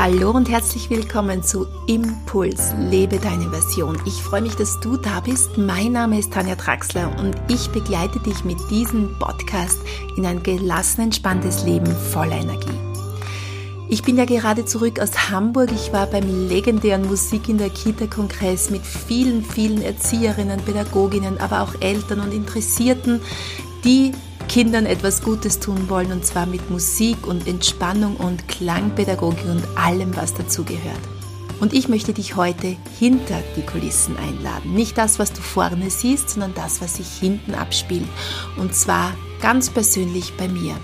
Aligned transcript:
Hallo 0.00 0.30
und 0.30 0.48
herzlich 0.48 0.90
willkommen 0.90 1.42
zu 1.42 1.66
Impuls, 1.88 2.72
lebe 2.88 3.18
deine 3.18 3.50
Version. 3.50 4.00
Ich 4.06 4.22
freue 4.22 4.42
mich, 4.42 4.54
dass 4.54 4.78
du 4.78 4.96
da 4.96 5.18
bist. 5.18 5.58
Mein 5.58 5.90
Name 5.90 6.20
ist 6.20 6.32
Tanja 6.32 6.54
Traxler 6.54 7.10
und 7.18 7.34
ich 7.48 7.68
begleite 7.70 8.20
dich 8.20 8.44
mit 8.44 8.58
diesem 8.70 9.18
Podcast 9.18 9.76
in 10.16 10.24
ein 10.24 10.44
gelassen, 10.44 11.00
entspanntes 11.00 11.64
Leben 11.64 11.90
voller 12.12 12.36
Energie. 12.36 12.78
Ich 13.88 14.04
bin 14.04 14.16
ja 14.16 14.24
gerade 14.24 14.64
zurück 14.64 15.00
aus 15.00 15.30
Hamburg. 15.30 15.72
Ich 15.72 15.92
war 15.92 16.06
beim 16.06 16.46
legendären 16.46 17.04
Musik 17.08 17.48
in 17.48 17.58
der 17.58 17.70
Kita-Kongress 17.70 18.70
mit 18.70 18.86
vielen, 18.86 19.44
vielen 19.44 19.82
Erzieherinnen, 19.82 20.60
Pädagoginnen, 20.60 21.38
aber 21.38 21.62
auch 21.62 21.74
Eltern 21.80 22.20
und 22.20 22.32
Interessierten, 22.32 23.20
die 23.84 24.12
Kindern 24.48 24.86
etwas 24.86 25.22
Gutes 25.22 25.60
tun 25.60 25.90
wollen 25.90 26.10
und 26.10 26.24
zwar 26.24 26.46
mit 26.46 26.70
Musik 26.70 27.26
und 27.26 27.46
Entspannung 27.46 28.16
und 28.16 28.48
Klangpädagogik 28.48 29.44
und 29.44 29.62
allem, 29.76 30.16
was 30.16 30.32
dazugehört. 30.32 31.00
Und 31.60 31.74
ich 31.74 31.88
möchte 31.88 32.14
dich 32.14 32.36
heute 32.36 32.76
hinter 32.98 33.42
die 33.56 33.62
Kulissen 33.62 34.16
einladen. 34.16 34.74
Nicht 34.74 34.96
das, 34.96 35.18
was 35.18 35.32
du 35.32 35.42
vorne 35.42 35.90
siehst, 35.90 36.30
sondern 36.30 36.54
das, 36.54 36.80
was 36.80 36.96
sich 36.96 37.08
hinten 37.08 37.54
abspielt. 37.54 38.08
Und 38.56 38.74
zwar 38.74 39.12
ganz 39.40 39.68
persönlich 39.68 40.32
bei 40.36 40.48
mir. 40.48 40.74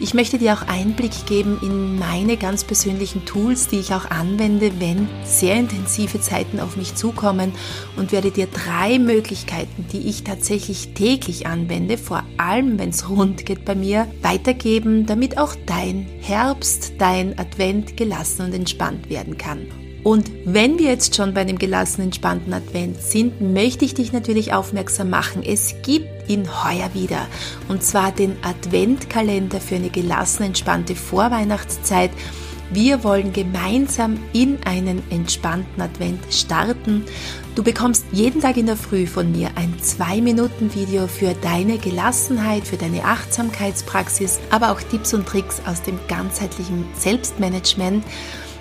Ich 0.00 0.12
möchte 0.12 0.38
dir 0.38 0.54
auch 0.54 0.66
Einblick 0.66 1.24
geben 1.26 1.58
in 1.62 1.98
meine 1.98 2.36
ganz 2.36 2.64
persönlichen 2.64 3.24
Tools, 3.24 3.68
die 3.68 3.78
ich 3.78 3.94
auch 3.94 4.10
anwende, 4.10 4.80
wenn 4.80 5.08
sehr 5.24 5.54
intensive 5.54 6.20
Zeiten 6.20 6.58
auf 6.58 6.76
mich 6.76 6.96
zukommen 6.96 7.52
und 7.96 8.10
werde 8.10 8.32
dir 8.32 8.48
drei 8.48 8.98
Möglichkeiten, 8.98 9.86
die 9.92 10.08
ich 10.08 10.24
tatsächlich 10.24 10.94
täglich 10.94 11.46
anwende, 11.46 11.96
vor 11.96 12.23
allem 12.38 12.78
wenn 12.78 12.90
es 12.90 13.08
rund 13.08 13.46
geht 13.46 13.64
bei 13.64 13.74
mir, 13.74 14.06
weitergeben, 14.22 15.06
damit 15.06 15.38
auch 15.38 15.54
dein 15.66 16.06
Herbst, 16.20 16.94
dein 16.98 17.38
Advent 17.38 17.96
gelassen 17.96 18.46
und 18.46 18.54
entspannt 18.54 19.10
werden 19.10 19.38
kann. 19.38 19.66
Und 20.04 20.30
wenn 20.44 20.78
wir 20.78 20.90
jetzt 20.90 21.16
schon 21.16 21.32
bei 21.32 21.44
dem 21.44 21.58
gelassenen, 21.58 22.08
entspannten 22.08 22.52
Advent 22.52 23.00
sind, 23.00 23.40
möchte 23.40 23.86
ich 23.86 23.94
dich 23.94 24.12
natürlich 24.12 24.52
aufmerksam 24.52 25.08
machen. 25.08 25.42
Es 25.42 25.76
gibt 25.82 26.28
ihn 26.28 26.46
heuer 26.62 26.90
wieder. 26.92 27.26
Und 27.68 27.82
zwar 27.82 28.12
den 28.12 28.36
Adventkalender 28.42 29.62
für 29.62 29.76
eine 29.76 29.88
gelassene, 29.88 30.48
entspannte 30.48 30.94
Vorweihnachtszeit. 30.94 32.10
Wir 32.70 33.04
wollen 33.04 33.32
gemeinsam 33.32 34.18
in 34.32 34.58
einen 34.64 35.02
entspannten 35.10 35.80
Advent 35.80 36.20
starten. 36.30 37.04
Du 37.54 37.62
bekommst 37.62 38.04
jeden 38.10 38.40
Tag 38.40 38.56
in 38.56 38.66
der 38.66 38.76
Früh 38.76 39.06
von 39.06 39.30
mir 39.30 39.50
ein 39.54 39.74
2-Minuten-Video 39.80 41.06
für 41.06 41.34
deine 41.34 41.78
Gelassenheit, 41.78 42.66
für 42.66 42.76
deine 42.76 43.04
Achtsamkeitspraxis, 43.04 44.40
aber 44.50 44.72
auch 44.72 44.80
Tipps 44.80 45.14
und 45.14 45.26
Tricks 45.26 45.60
aus 45.66 45.82
dem 45.82 45.98
ganzheitlichen 46.08 46.84
Selbstmanagement. 46.96 48.04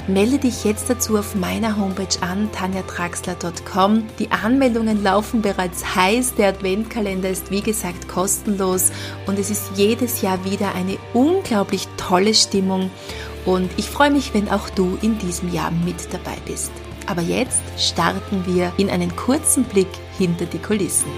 Melde 0.05 0.37
dich 0.37 0.65
jetzt 0.65 0.89
dazu 0.89 1.17
auf 1.17 1.33
meiner 1.33 1.77
Homepage 1.77 2.21
an, 2.21 2.51
tanjatraxler.com. 2.51 4.03
Die 4.19 4.29
Anmeldungen 4.31 5.01
laufen 5.01 5.41
bereits 5.41 5.95
heiß. 5.95 6.35
Der 6.35 6.49
Adventkalender 6.49 7.29
ist 7.29 7.51
wie 7.51 7.61
gesagt 7.61 8.09
kostenlos 8.09 8.91
und 9.27 9.39
es 9.39 9.49
ist 9.49 9.71
jedes 9.77 10.21
Jahr 10.21 10.43
wieder 10.43 10.75
eine 10.75 10.97
unglaublich 11.13 11.87
tolle 11.95 12.33
Stimmung. 12.33 12.91
Und 13.45 13.69
ich 13.77 13.89
freue 13.89 14.11
mich, 14.11 14.33
wenn 14.33 14.49
auch 14.49 14.69
du 14.69 14.97
in 15.01 15.17
diesem 15.19 15.51
Jahr 15.53 15.71
mit 15.71 16.13
dabei 16.13 16.37
bist. 16.45 16.71
Aber 17.07 17.21
jetzt 17.21 17.61
starten 17.77 18.45
wir 18.45 18.71
in 18.77 18.89
einen 18.89 19.15
kurzen 19.15 19.63
Blick 19.65 19.89
hinter 20.17 20.45
die 20.45 20.59
Kulissen. 20.59 21.11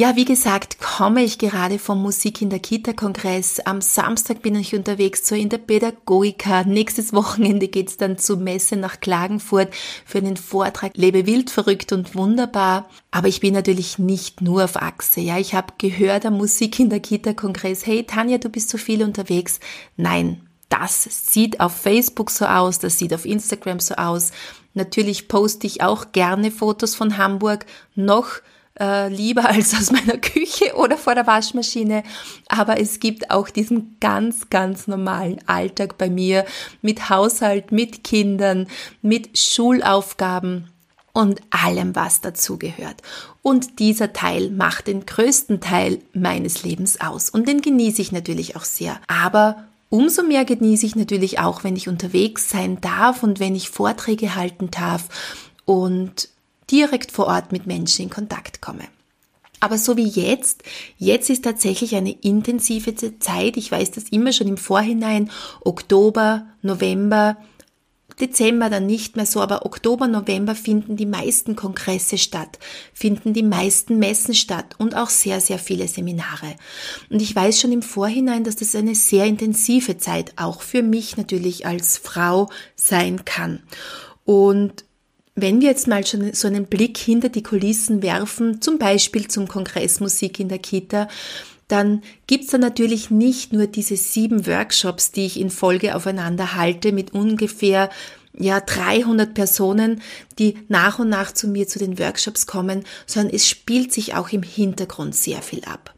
Ja, 0.00 0.16
wie 0.16 0.24
gesagt, 0.24 0.78
komme 0.80 1.22
ich 1.22 1.36
gerade 1.36 1.78
vom 1.78 2.00
Musik 2.00 2.40
in 2.40 2.48
der 2.48 2.58
Kita-Kongress. 2.58 3.60
Am 3.60 3.82
Samstag 3.82 4.40
bin 4.40 4.54
ich 4.54 4.74
unterwegs 4.74 5.24
zur 5.24 5.36
in 5.36 5.50
der 5.50 5.58
Pädagogika. 5.58 6.64
Nächstes 6.64 7.12
Wochenende 7.12 7.68
geht's 7.68 7.98
dann 7.98 8.16
zur 8.16 8.38
Messe 8.38 8.76
nach 8.76 9.00
Klagenfurt 9.00 9.68
für 10.06 10.16
einen 10.16 10.38
Vortrag 10.38 10.92
Lebe 10.96 11.26
wild, 11.26 11.50
verrückt 11.50 11.92
und 11.92 12.14
wunderbar. 12.14 12.88
Aber 13.10 13.28
ich 13.28 13.40
bin 13.40 13.52
natürlich 13.52 13.98
nicht 13.98 14.40
nur 14.40 14.64
auf 14.64 14.80
Achse. 14.80 15.20
Ja, 15.20 15.36
ich 15.36 15.52
habe 15.52 15.74
gehört 15.76 16.24
am 16.24 16.38
Musik 16.38 16.80
in 16.80 16.88
der 16.88 17.00
Kita-Kongress, 17.00 17.84
hey 17.84 18.02
Tanja, 18.04 18.38
du 18.38 18.48
bist 18.48 18.70
so 18.70 18.78
viel 18.78 19.02
unterwegs. 19.02 19.60
Nein, 19.98 20.48
das 20.70 21.04
sieht 21.26 21.60
auf 21.60 21.76
Facebook 21.76 22.30
so 22.30 22.46
aus, 22.46 22.78
das 22.78 22.96
sieht 22.96 23.12
auf 23.12 23.26
Instagram 23.26 23.80
so 23.80 23.96
aus. 23.96 24.32
Natürlich 24.72 25.28
poste 25.28 25.66
ich 25.66 25.82
auch 25.82 26.12
gerne 26.12 26.50
Fotos 26.50 26.94
von 26.94 27.18
Hamburg. 27.18 27.66
Noch 27.94 28.40
äh, 28.80 29.08
lieber 29.08 29.44
als 29.48 29.74
aus 29.74 29.92
meiner 29.92 30.18
Küche 30.18 30.74
oder 30.74 30.96
vor 30.96 31.14
der 31.14 31.26
Waschmaschine. 31.26 32.02
Aber 32.48 32.80
es 32.80 32.98
gibt 32.98 33.30
auch 33.30 33.50
diesen 33.50 33.96
ganz, 34.00 34.50
ganz 34.50 34.88
normalen 34.88 35.38
Alltag 35.46 35.98
bei 35.98 36.10
mir 36.10 36.44
mit 36.82 37.10
Haushalt, 37.10 37.70
mit 37.70 38.02
Kindern, 38.02 38.66
mit 39.02 39.38
Schulaufgaben 39.38 40.68
und 41.12 41.40
allem, 41.50 41.94
was 41.94 42.20
dazugehört. 42.20 43.02
Und 43.42 43.78
dieser 43.78 44.12
Teil 44.12 44.50
macht 44.50 44.86
den 44.86 45.06
größten 45.06 45.60
Teil 45.60 45.98
meines 46.12 46.62
Lebens 46.62 47.00
aus. 47.00 47.30
Und 47.30 47.48
den 47.48 47.60
genieße 47.60 48.00
ich 48.00 48.12
natürlich 48.12 48.56
auch 48.56 48.64
sehr. 48.64 49.00
Aber 49.06 49.64
Umso 49.92 50.22
mehr 50.22 50.44
genieße 50.44 50.86
ich 50.86 50.94
natürlich 50.94 51.40
auch, 51.40 51.64
wenn 51.64 51.74
ich 51.74 51.88
unterwegs 51.88 52.48
sein 52.48 52.80
darf 52.80 53.24
und 53.24 53.40
wenn 53.40 53.56
ich 53.56 53.70
Vorträge 53.70 54.36
halten 54.36 54.70
darf 54.70 55.08
und 55.64 56.28
direkt 56.70 57.12
vor 57.12 57.26
Ort 57.26 57.52
mit 57.52 57.66
Menschen 57.66 58.04
in 58.04 58.10
Kontakt 58.10 58.60
komme. 58.60 58.84
Aber 59.60 59.76
so 59.76 59.96
wie 59.96 60.08
jetzt, 60.08 60.62
jetzt 60.96 61.28
ist 61.28 61.44
tatsächlich 61.44 61.94
eine 61.94 62.12
intensive 62.12 62.94
Zeit. 63.18 63.58
Ich 63.58 63.70
weiß 63.70 63.90
das 63.90 64.04
immer 64.04 64.32
schon 64.32 64.48
im 64.48 64.56
Vorhinein. 64.56 65.30
Oktober, 65.62 66.46
November, 66.62 67.36
Dezember 68.20 68.70
dann 68.70 68.86
nicht 68.86 69.16
mehr 69.16 69.26
so, 69.26 69.40
aber 69.40 69.64
Oktober, 69.66 70.06
November 70.06 70.54
finden 70.54 70.96
die 70.96 71.06
meisten 71.06 71.56
Kongresse 71.56 72.18
statt, 72.18 72.58
finden 72.92 73.32
die 73.32 73.42
meisten 73.42 73.98
Messen 73.98 74.34
statt 74.34 74.76
und 74.78 74.94
auch 74.94 75.10
sehr, 75.10 75.40
sehr 75.40 75.58
viele 75.58 75.88
Seminare. 75.88 76.56
Und 77.08 77.20
ich 77.22 77.34
weiß 77.34 77.60
schon 77.60 77.72
im 77.72 77.82
Vorhinein, 77.82 78.44
dass 78.44 78.56
das 78.56 78.74
eine 78.74 78.94
sehr 78.94 79.26
intensive 79.26 79.98
Zeit 79.98 80.32
auch 80.36 80.62
für 80.62 80.82
mich 80.82 81.16
natürlich 81.16 81.66
als 81.66 81.98
Frau 81.98 82.48
sein 82.76 83.24
kann. 83.24 83.62
Und 84.24 84.84
wenn 85.42 85.60
wir 85.60 85.68
jetzt 85.68 85.88
mal 85.88 86.06
schon 86.06 86.32
so 86.32 86.46
einen 86.48 86.66
Blick 86.66 86.98
hinter 86.98 87.28
die 87.28 87.42
Kulissen 87.42 88.02
werfen, 88.02 88.60
zum 88.60 88.78
Beispiel 88.78 89.28
zum 89.28 89.48
Kongress 89.48 90.00
Musik 90.00 90.40
in 90.40 90.48
der 90.48 90.58
Kita, 90.58 91.08
dann 91.68 92.02
gibt's 92.26 92.48
da 92.48 92.58
natürlich 92.58 93.10
nicht 93.10 93.52
nur 93.52 93.66
diese 93.66 93.96
sieben 93.96 94.46
Workshops, 94.46 95.12
die 95.12 95.26
ich 95.26 95.38
in 95.38 95.50
Folge 95.50 95.94
aufeinander 95.94 96.56
halte 96.56 96.92
mit 96.92 97.14
ungefähr 97.14 97.90
ja 98.32 98.60
300 98.60 99.34
Personen, 99.34 100.02
die 100.38 100.58
nach 100.68 100.98
und 100.98 101.08
nach 101.08 101.32
zu 101.32 101.48
mir 101.48 101.68
zu 101.68 101.78
den 101.78 101.98
Workshops 101.98 102.46
kommen, 102.46 102.84
sondern 103.06 103.34
es 103.34 103.48
spielt 103.48 103.92
sich 103.92 104.14
auch 104.14 104.30
im 104.30 104.42
Hintergrund 104.42 105.14
sehr 105.14 105.42
viel 105.42 105.64
ab. 105.64 105.94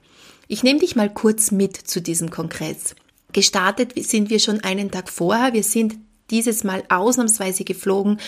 Ich 0.48 0.62
nehme 0.62 0.80
dich 0.80 0.96
mal 0.96 1.12
kurz 1.12 1.50
mit 1.50 1.76
zu 1.76 2.02
diesem 2.02 2.30
Kongress. 2.30 2.94
Gestartet 3.32 3.92
sind 3.96 4.28
wir 4.28 4.38
schon 4.38 4.60
einen 4.60 4.90
Tag 4.90 5.08
vorher. 5.08 5.54
Wir 5.54 5.62
sind 5.62 5.96
dieses 6.30 6.64
Mal 6.64 6.82
ausnahmsweise 6.88 7.64
geflogen, 7.64 8.18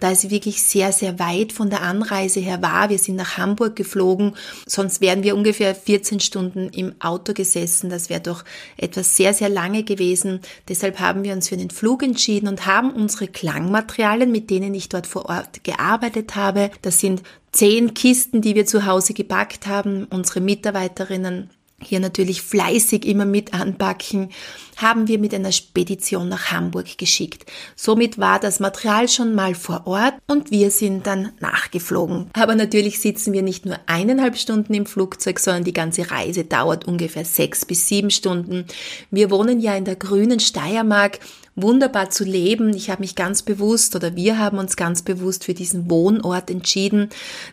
da 0.00 0.10
es 0.10 0.30
wirklich 0.30 0.62
sehr, 0.62 0.92
sehr 0.92 1.18
weit 1.18 1.52
von 1.52 1.70
der 1.70 1.82
Anreise 1.82 2.40
her 2.40 2.62
war. 2.62 2.90
Wir 2.90 2.98
sind 2.98 3.16
nach 3.16 3.38
Hamburg 3.38 3.76
geflogen, 3.76 4.34
sonst 4.66 5.00
wären 5.00 5.22
wir 5.22 5.34
ungefähr 5.34 5.74
14 5.74 6.20
Stunden 6.20 6.68
im 6.68 6.94
Auto 7.00 7.32
gesessen. 7.32 7.90
Das 7.90 8.10
wäre 8.10 8.20
doch 8.20 8.44
etwas 8.76 9.16
sehr, 9.16 9.32
sehr 9.34 9.48
lange 9.48 9.82
gewesen. 9.82 10.40
Deshalb 10.68 11.00
haben 11.00 11.24
wir 11.24 11.32
uns 11.32 11.48
für 11.48 11.56
den 11.56 11.70
Flug 11.70 12.02
entschieden 12.02 12.48
und 12.48 12.66
haben 12.66 12.90
unsere 12.90 13.28
Klangmaterialien, 13.28 14.30
mit 14.30 14.50
denen 14.50 14.74
ich 14.74 14.88
dort 14.88 15.06
vor 15.06 15.26
Ort 15.28 15.64
gearbeitet 15.64 16.36
habe, 16.36 16.70
das 16.82 17.00
sind 17.00 17.22
zehn 17.52 17.94
Kisten, 17.94 18.42
die 18.42 18.54
wir 18.54 18.66
zu 18.66 18.84
Hause 18.84 19.14
gepackt 19.14 19.66
haben, 19.66 20.04
unsere 20.10 20.40
Mitarbeiterinnen 20.40 21.50
hier 21.86 22.00
natürlich 22.00 22.42
fleißig 22.42 23.04
immer 23.06 23.24
mit 23.24 23.54
anpacken, 23.54 24.30
haben 24.76 25.08
wir 25.08 25.18
mit 25.18 25.34
einer 25.34 25.52
Spedition 25.52 26.28
nach 26.28 26.50
Hamburg 26.50 26.98
geschickt. 26.98 27.50
Somit 27.76 28.18
war 28.18 28.40
das 28.40 28.60
Material 28.60 29.08
schon 29.08 29.34
mal 29.34 29.54
vor 29.54 29.86
Ort 29.86 30.14
und 30.26 30.50
wir 30.50 30.70
sind 30.70 31.06
dann 31.06 31.32
nachgeflogen. 31.40 32.30
Aber 32.32 32.54
natürlich 32.54 33.00
sitzen 33.00 33.32
wir 33.32 33.42
nicht 33.42 33.66
nur 33.66 33.78
eineinhalb 33.86 34.36
Stunden 34.36 34.74
im 34.74 34.86
Flugzeug, 34.86 35.38
sondern 35.38 35.64
die 35.64 35.72
ganze 35.72 36.10
Reise 36.10 36.44
dauert 36.44 36.86
ungefähr 36.86 37.24
sechs 37.24 37.64
bis 37.64 37.86
sieben 37.88 38.10
Stunden. 38.10 38.64
Wir 39.10 39.30
wohnen 39.30 39.60
ja 39.60 39.76
in 39.76 39.84
der 39.84 39.96
grünen 39.96 40.40
Steiermark 40.40 41.20
wunderbar 41.56 42.10
zu 42.10 42.24
leben. 42.24 42.74
Ich 42.74 42.90
habe 42.90 43.02
mich 43.02 43.14
ganz 43.14 43.42
bewusst 43.42 43.94
oder 43.94 44.16
wir 44.16 44.38
haben 44.38 44.58
uns 44.58 44.76
ganz 44.76 45.02
bewusst 45.02 45.44
für 45.44 45.54
diesen 45.54 45.90
Wohnort 45.90 46.50
entschieden, 46.50 47.10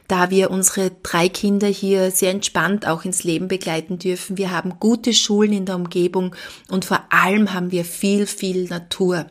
da 0.07 0.29
wir 0.29 0.51
unsere 0.51 0.91
drei 1.03 1.29
Kinder 1.29 1.67
hier 1.67 2.11
sehr 2.11 2.31
entspannt 2.31 2.87
auch 2.87 3.05
ins 3.05 3.23
Leben 3.23 3.47
begleiten 3.47 3.99
dürfen. 3.99 4.37
Wir 4.37 4.51
haben 4.51 4.79
gute 4.79 5.13
Schulen 5.13 5.53
in 5.53 5.65
der 5.65 5.75
Umgebung 5.75 6.35
und 6.69 6.85
vor 6.85 7.03
allem 7.09 7.53
haben 7.53 7.71
wir 7.71 7.85
viel, 7.85 8.25
viel 8.25 8.65
Natur. 8.65 9.27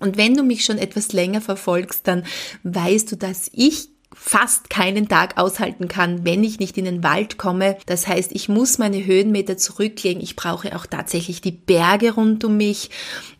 Und 0.00 0.16
wenn 0.16 0.34
du 0.34 0.42
mich 0.42 0.64
schon 0.64 0.78
etwas 0.78 1.12
länger 1.12 1.40
verfolgst, 1.40 2.08
dann 2.08 2.24
weißt 2.64 3.12
du, 3.12 3.16
dass 3.16 3.48
ich 3.52 3.91
fast 4.14 4.70
keinen 4.70 5.08
Tag 5.08 5.38
aushalten 5.38 5.88
kann, 5.88 6.24
wenn 6.24 6.44
ich 6.44 6.58
nicht 6.58 6.78
in 6.78 6.84
den 6.84 7.02
Wald 7.02 7.38
komme. 7.38 7.76
Das 7.86 8.06
heißt, 8.06 8.32
ich 8.32 8.48
muss 8.48 8.78
meine 8.78 9.04
Höhenmeter 9.04 9.56
zurücklegen. 9.56 10.22
Ich 10.22 10.36
brauche 10.36 10.76
auch 10.76 10.86
tatsächlich 10.86 11.40
die 11.40 11.52
Berge 11.52 12.12
rund 12.12 12.44
um 12.44 12.56
mich. 12.56 12.90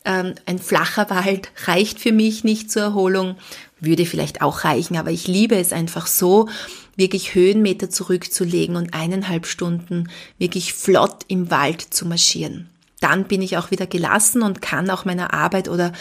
Ähm, 0.04 0.34
ein 0.46 0.58
flacher 0.58 1.08
Wald 1.10 1.50
reicht 1.66 2.00
für 2.00 2.12
mich 2.12 2.44
nicht 2.44 2.70
zur 2.70 2.82
Erholung. 2.82 3.36
Würde 3.80 4.06
vielleicht 4.06 4.42
auch 4.42 4.64
reichen, 4.64 4.96
aber 4.96 5.10
ich 5.10 5.26
liebe 5.26 5.56
es 5.56 5.72
einfach 5.72 6.06
so, 6.06 6.48
wirklich 6.94 7.34
Höhenmeter 7.34 7.90
zurückzulegen 7.90 8.76
und 8.76 8.94
eineinhalb 8.94 9.46
Stunden 9.46 10.10
wirklich 10.38 10.74
flott 10.74 11.24
im 11.28 11.50
Wald 11.50 11.80
zu 11.80 12.06
marschieren 12.06 12.68
dann 13.02 13.24
bin 13.24 13.42
ich 13.42 13.56
auch 13.56 13.72
wieder 13.72 13.86
gelassen 13.86 14.42
und 14.42 14.62
kann 14.62 14.88
auch 14.88 15.04
meiner 15.04 15.34
Arbeit 15.34 15.68
oder 15.68 15.92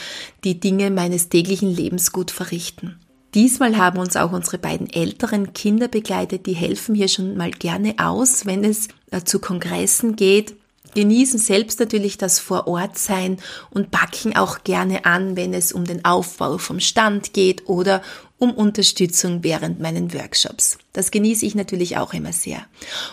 die 0.44 0.59
Dinge 0.59 0.91
meines 0.91 1.29
täglichen 1.29 1.75
Lebens 1.75 2.12
gut 2.12 2.29
verrichten. 2.29 3.00
Diesmal 3.33 3.78
haben 3.78 3.98
uns 3.98 4.18
auch 4.18 4.33
unsere 4.33 4.57
beiden 4.57 4.89
älteren 4.89 5.54
Kinder 5.54 5.88
begleitet, 5.88 6.45
die 6.45 6.54
helfen 6.54 6.95
hier 6.95 7.07
schon 7.07 7.38
mal 7.38 7.51
gerne 7.51 7.95
aus, 7.98 8.45
wenn 8.45 8.63
es 8.63 8.89
äh, 9.12 9.22
zu 9.24 9.39
Kongressen 9.39 10.18
geht, 10.18 10.56
genießen 10.95 11.39
selbst 11.39 11.80
natürlich 11.80 12.18
das 12.18 12.39
Vorortsein 12.39 13.38
und 13.69 13.92
backen 13.92 14.36
auch 14.36 14.63
gerne 14.63 15.06
an, 15.06 15.38
wenn 15.38 15.54
es 15.54 15.72
um 15.72 15.86
den 15.86 16.04
Aufbau 16.04 16.57
vom 16.57 16.81
Stand 16.81 17.33
geht 17.33 17.69
oder 17.69 18.01
um 18.38 18.51
Unterstützung 18.51 19.44
während 19.44 19.80
meinen 19.80 20.13
Workshops. 20.13 20.80
Das 20.94 21.12
genieße 21.12 21.45
ich 21.45 21.56
natürlich 21.56 21.98
auch 21.98 22.13
immer 22.13 22.33
sehr. 22.33 22.66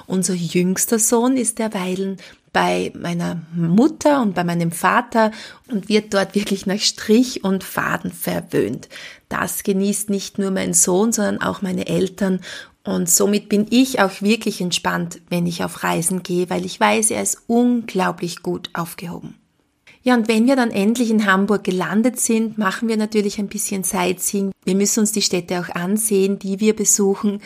Unser 0.06 0.34
jüngster 0.34 0.98
Sohn 0.98 1.36
ist 1.36 1.58
derweilen 1.58 2.16
bei 2.52 2.92
meiner 2.98 3.40
Mutter 3.54 4.22
und 4.22 4.34
bei 4.34 4.44
meinem 4.44 4.72
Vater 4.72 5.32
und 5.68 5.88
wird 5.88 6.14
dort 6.14 6.34
wirklich 6.34 6.66
nach 6.66 6.80
Strich 6.80 7.44
und 7.44 7.64
Faden 7.64 8.12
verwöhnt. 8.12 8.88
Das 9.28 9.62
genießt 9.62 10.10
nicht 10.10 10.38
nur 10.38 10.50
mein 10.50 10.72
Sohn, 10.74 11.12
sondern 11.12 11.42
auch 11.42 11.62
meine 11.62 11.86
Eltern 11.86 12.40
und 12.88 13.10
somit 13.10 13.50
bin 13.50 13.66
ich 13.68 14.00
auch 14.00 14.22
wirklich 14.22 14.62
entspannt, 14.62 15.20
wenn 15.28 15.44
ich 15.44 15.62
auf 15.62 15.82
Reisen 15.82 16.22
gehe, 16.22 16.48
weil 16.48 16.64
ich 16.64 16.80
weiß, 16.80 17.10
er 17.10 17.22
ist 17.22 17.42
unglaublich 17.46 18.42
gut 18.42 18.70
aufgehoben. 18.72 19.34
Ja, 20.02 20.14
und 20.14 20.26
wenn 20.26 20.46
wir 20.46 20.56
dann 20.56 20.70
endlich 20.70 21.10
in 21.10 21.26
Hamburg 21.26 21.64
gelandet 21.64 22.18
sind, 22.18 22.56
machen 22.56 22.88
wir 22.88 22.96
natürlich 22.96 23.38
ein 23.38 23.48
bisschen 23.48 23.84
Sightseeing. 23.84 24.52
Wir 24.64 24.74
müssen 24.74 25.00
uns 25.00 25.12
die 25.12 25.20
Städte 25.20 25.60
auch 25.60 25.68
ansehen, 25.68 26.38
die 26.38 26.60
wir 26.60 26.74
besuchen. 26.74 27.42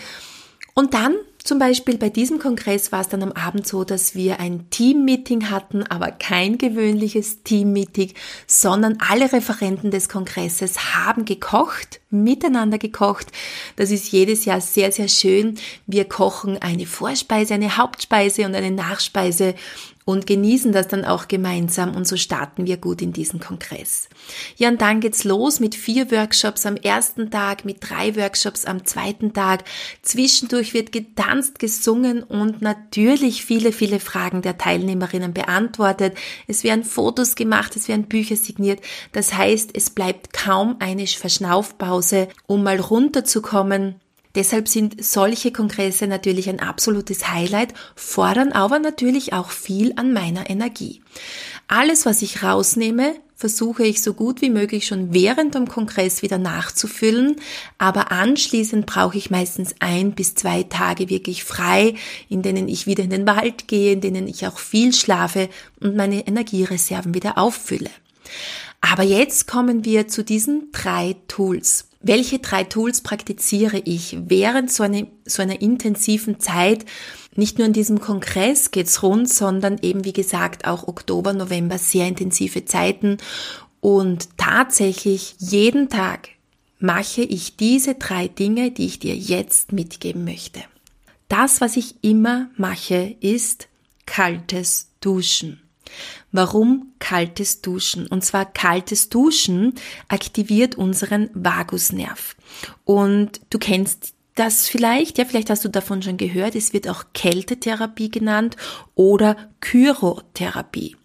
Und 0.75 0.94
dann 0.94 1.16
zum 1.44 1.59
Beispiel 1.59 1.99
bei 1.99 2.09
diesem 2.09 2.39
Kongress 2.39 2.93
war 2.93 3.00
es 3.00 3.09
dann 3.09 3.23
am 3.23 3.33
Abend 3.33 3.67
so, 3.67 3.85
dass 3.85 4.15
wir 4.15 4.39
ein 4.41 4.71
Team-Meeting 4.71 5.50
hatten, 5.50 5.83
aber 5.83 6.11
kein 6.11 6.59
gewöhnliches 6.59 7.43
Team-Meeting, 7.43 8.12
sondern 8.47 8.99
alle 9.09 9.33
Referenten 9.33 9.91
des 9.91 10.09
Kongresses 10.09 10.94
haben 10.94 11.25
gekocht, 11.25 12.00
miteinander 12.11 12.79
gekocht. 12.79 13.29
Das 13.77 13.91
ist 13.91 14.12
jedes 14.12 14.44
Jahr 14.44 14.61
sehr, 14.61 14.93
sehr 14.93 15.09
schön. 15.09 15.59
Wir 15.87 16.05
kochen 16.05 16.59
eine 16.59 16.87
Vorspeise, 16.87 17.55
eine 17.55 17.77
Hauptspeise 17.77 18.45
und 18.47 18.55
eine 18.55 18.71
Nachspeise 18.71 19.55
und 20.04 20.26
genießen 20.26 20.72
das 20.72 20.88
dann 20.88 21.04
auch 21.04 21.28
gemeinsam 21.28 21.94
und 21.94 22.06
so 22.06 22.16
starten 22.16 22.66
wir 22.66 22.76
gut 22.76 23.02
in 23.02 23.12
diesen 23.12 23.40
Kongress. 23.40 24.08
Ja, 24.56 24.69
und 24.69 24.81
dann 24.81 25.00
geht's 25.00 25.25
los 25.25 25.60
mit 25.60 25.75
vier 25.75 26.10
Workshops 26.10 26.66
am 26.66 26.76
ersten 26.76 27.31
Tag, 27.31 27.64
mit 27.64 27.78
drei 27.81 28.16
Workshops 28.16 28.64
am 28.64 28.84
zweiten 28.84 29.32
Tag. 29.32 29.64
Zwischendurch 30.02 30.75
wird 30.75 30.93
getanzt, 30.93 31.58
gesungen 31.58 32.22
und 32.22 32.62
natürlich 32.62 33.44
viele, 33.44 33.72
viele 33.72 34.00
Fragen 34.00 34.43
der 34.43 34.58
Teilnehmerinnen 34.58 35.32
beantwortet. 35.32 36.16
Es 36.46 36.64
werden 36.64 36.84
Fotos 36.84 37.34
gemacht, 37.34 37.76
es 37.76 37.88
werden 37.88 38.04
Bücher 38.04 38.37
signiert. 38.37 38.81
Das 39.12 39.34
heißt, 39.34 39.70
es 39.75 39.90
bleibt 39.90 40.32
kaum 40.32 40.76
eine 40.81 41.06
Verschnaufpause, 41.06 42.28
um 42.46 42.62
mal 42.62 42.78
runterzukommen, 42.78 43.96
Deshalb 44.34 44.69
sind 44.69 45.05
solche 45.05 45.52
Kongresse 45.52 46.06
natürlich 46.06 46.49
ein 46.49 46.61
absolutes 46.61 47.31
Highlight, 47.31 47.75
fordern 47.94 48.52
aber 48.52 48.79
natürlich 48.79 49.32
auch 49.32 49.50
viel 49.50 49.93
an 49.96 50.12
meiner 50.12 50.49
Energie. 50.49 51.02
Alles, 51.69 52.06
was 52.06 52.23
ich 52.23 52.43
rausnehme, 52.43 53.14
versuche 53.43 53.84
ich 53.84 54.02
so 54.02 54.14
gut 54.14 54.40
wie 54.40 54.50
möglich 54.50 54.87
schon 54.87 55.12
während 55.12 55.56
dem 55.56 55.67
Kongress 55.67 56.23
wieder 56.23 56.38
nachzufüllen, 56.38 57.37
aber 57.76 58.12
anschließend 58.12 58.87
brauche 58.87 59.19
ich 59.19 59.31
meistens 59.31 59.75
ein 59.81 60.12
bis 60.12 60.37
zwei 60.37 60.62
Tage 60.62 61.11
wirklich 61.11 61.43
frei, 61.43 61.94
in 62.28 62.43
denen 62.43 62.69
ich 62.69 62.87
wieder 62.87 63.02
in 63.02 63.11
den 63.11 63.26
Wald 63.26 63.67
gehe, 63.67 63.94
in 63.94 64.00
denen 64.00 64.28
ich 64.28 64.46
auch 64.46 64.58
viel 64.58 64.94
schlafe 64.94 65.49
und 65.81 65.96
meine 65.96 66.25
Energiereserven 66.26 67.14
wieder 67.14 67.37
auffülle. 67.37 67.90
Aber 68.81 69.02
jetzt 69.02 69.49
kommen 69.49 69.85
wir 69.85 70.06
zu 70.06 70.23
diesen 70.23 70.70
drei 70.70 71.17
Tools. 71.26 71.88
Welche 72.02 72.40
drei 72.40 72.64
Tools 72.64 73.00
praktiziere 73.00 73.78
ich 73.78 74.16
während 74.26 74.72
so, 74.72 74.82
eine, 74.82 75.06
so 75.25 75.43
einer 75.43 75.60
intensiven 75.60 76.40
Zeit? 76.40 76.84
Nicht 77.37 77.58
nur 77.58 77.66
in 77.66 77.72
diesem 77.72 78.00
Kongress 78.00 78.70
geht's 78.72 79.02
rund, 79.02 79.28
sondern 79.28 79.78
eben 79.82 80.04
wie 80.04 80.12
gesagt 80.12 80.66
auch 80.66 80.88
Oktober, 80.88 81.32
November 81.32 81.78
sehr 81.78 82.08
intensive 82.08 82.64
Zeiten 82.64 83.19
und 83.81 84.28
tatsächlich 84.37 85.34
jeden 85.38 85.88
Tag 85.88 86.28
mache 86.78 87.22
ich 87.22 87.56
diese 87.56 87.94
drei 87.94 88.28
Dinge, 88.28 88.70
die 88.70 88.87
ich 88.87 88.99
dir 88.99 89.16
jetzt 89.16 89.72
mitgeben 89.72 90.25
möchte. 90.25 90.60
Das, 91.28 91.60
was 91.60 91.76
ich 91.76 91.96
immer 92.02 92.50
mache, 92.56 93.16
ist 93.20 93.69
kaltes 94.06 94.90
Duschen. 95.00 95.62
Warum 96.31 96.93
kaltes 96.99 97.61
Duschen? 97.61 98.06
Und 98.06 98.25
zwar 98.25 98.44
kaltes 98.44 99.09
Duschen 99.09 99.75
aktiviert 100.09 100.77
unseren 100.77 101.31
Vagusnerv. 101.35 102.37
Und 102.85 103.41
du 103.50 103.59
kennst 103.59 104.15
das 104.35 104.69
vielleicht, 104.69 105.19
ja, 105.19 105.25
vielleicht 105.25 105.50
hast 105.50 105.65
du 105.65 105.69
davon 105.69 106.03
schon 106.03 106.17
gehört, 106.17 106.55
es 106.55 106.73
wird 106.73 106.89
auch 106.89 107.05
Kältetherapie 107.12 108.11
genannt 108.11 108.56
oder 108.94 109.37
Kyrotherapie. 109.61 110.97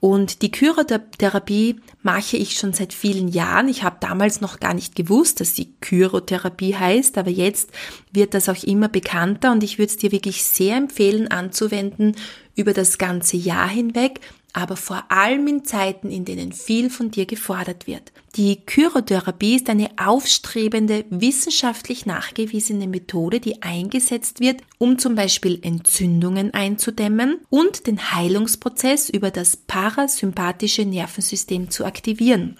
Und 0.00 0.42
die 0.42 0.50
Kyrotherapie 0.50 1.80
mache 2.02 2.36
ich 2.36 2.54
schon 2.54 2.72
seit 2.72 2.92
vielen 2.92 3.28
Jahren. 3.28 3.68
Ich 3.68 3.82
habe 3.82 3.96
damals 4.00 4.40
noch 4.40 4.60
gar 4.60 4.74
nicht 4.74 4.96
gewusst, 4.96 5.40
dass 5.40 5.54
sie 5.54 5.74
Kyrotherapie 5.80 6.74
heißt, 6.74 7.18
aber 7.18 7.30
jetzt 7.30 7.70
wird 8.12 8.34
das 8.34 8.48
auch 8.48 8.62
immer 8.64 8.88
bekannter 8.88 9.52
und 9.52 9.62
ich 9.62 9.78
würde 9.78 9.90
es 9.90 9.96
dir 9.96 10.12
wirklich 10.12 10.44
sehr 10.44 10.76
empfehlen 10.76 11.28
anzuwenden 11.28 12.16
über 12.56 12.72
das 12.72 12.98
ganze 12.98 13.36
Jahr 13.36 13.68
hinweg, 13.68 14.20
aber 14.52 14.76
vor 14.76 15.04
allem 15.10 15.46
in 15.46 15.64
Zeiten, 15.64 16.10
in 16.10 16.24
denen 16.24 16.52
viel 16.52 16.90
von 16.90 17.10
dir 17.10 17.26
gefordert 17.26 17.86
wird. 17.86 18.12
Die 18.36 18.64
Kyrotherapie 18.64 19.56
ist 19.56 19.68
eine 19.68 19.90
aufstrebende, 19.96 21.04
wissenschaftlich 21.10 22.06
nachgewiesene 22.06 22.86
Methode, 22.86 23.40
die 23.40 23.62
eingesetzt 23.62 24.38
wird, 24.38 24.62
um 24.78 24.98
zum 24.98 25.16
Beispiel 25.16 25.58
Entzündungen 25.62 26.54
einzudämmen 26.54 27.40
und 27.50 27.88
den 27.88 28.12
Heilungsprozess 28.12 29.10
über 29.10 29.32
das 29.32 29.56
parasympathische 29.56 30.84
Nervensystem 30.84 31.70
zu 31.70 31.84
aktivieren. 31.84 32.56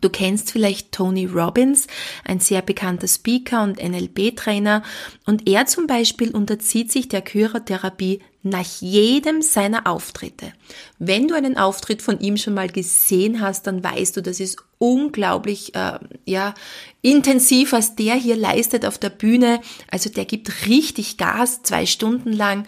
Du 0.00 0.08
kennst 0.08 0.52
vielleicht 0.52 0.92
Tony 0.92 1.26
Robbins, 1.26 1.88
ein 2.24 2.38
sehr 2.38 2.62
bekannter 2.62 3.08
Speaker 3.08 3.64
und 3.64 3.82
NLP-Trainer, 3.82 4.82
und 5.26 5.48
er 5.48 5.66
zum 5.66 5.86
Beispiel 5.86 6.30
unterzieht 6.30 6.92
sich 6.92 7.08
der 7.08 7.22
Kyrotherapie 7.22 8.20
nach 8.42 8.80
jedem 8.80 9.42
seiner 9.42 9.86
Auftritte. 9.86 10.52
Wenn 10.98 11.28
du 11.28 11.34
einen 11.34 11.58
Auftritt 11.58 12.02
von 12.02 12.20
ihm 12.20 12.36
schon 12.36 12.54
mal 12.54 12.68
gesehen 12.68 13.40
hast, 13.40 13.66
dann 13.66 13.82
weißt 13.84 14.16
du, 14.16 14.22
das 14.22 14.40
ist 14.40 14.58
unglaublich 14.78 15.74
äh, 15.74 15.98
ja 16.24 16.54
intensiv, 17.02 17.72
was 17.72 17.96
der 17.96 18.14
hier 18.14 18.36
leistet 18.36 18.86
auf 18.86 18.96
der 18.96 19.10
Bühne. 19.10 19.60
Also 19.90 20.08
der 20.08 20.24
gibt 20.24 20.66
richtig 20.68 21.18
Gas, 21.18 21.62
zwei 21.62 21.84
Stunden 21.84 22.32
lang. 22.32 22.66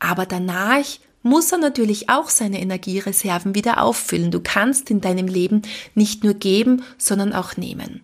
Aber 0.00 0.26
danach 0.26 0.84
muss 1.24 1.50
er 1.50 1.58
natürlich 1.58 2.10
auch 2.10 2.28
seine 2.28 2.60
Energiereserven 2.60 3.54
wieder 3.54 3.82
auffüllen. 3.82 4.30
Du 4.30 4.40
kannst 4.40 4.90
in 4.90 5.00
deinem 5.00 5.26
Leben 5.26 5.62
nicht 5.94 6.22
nur 6.22 6.34
geben, 6.34 6.84
sondern 6.98 7.32
auch 7.32 7.56
nehmen. 7.56 8.02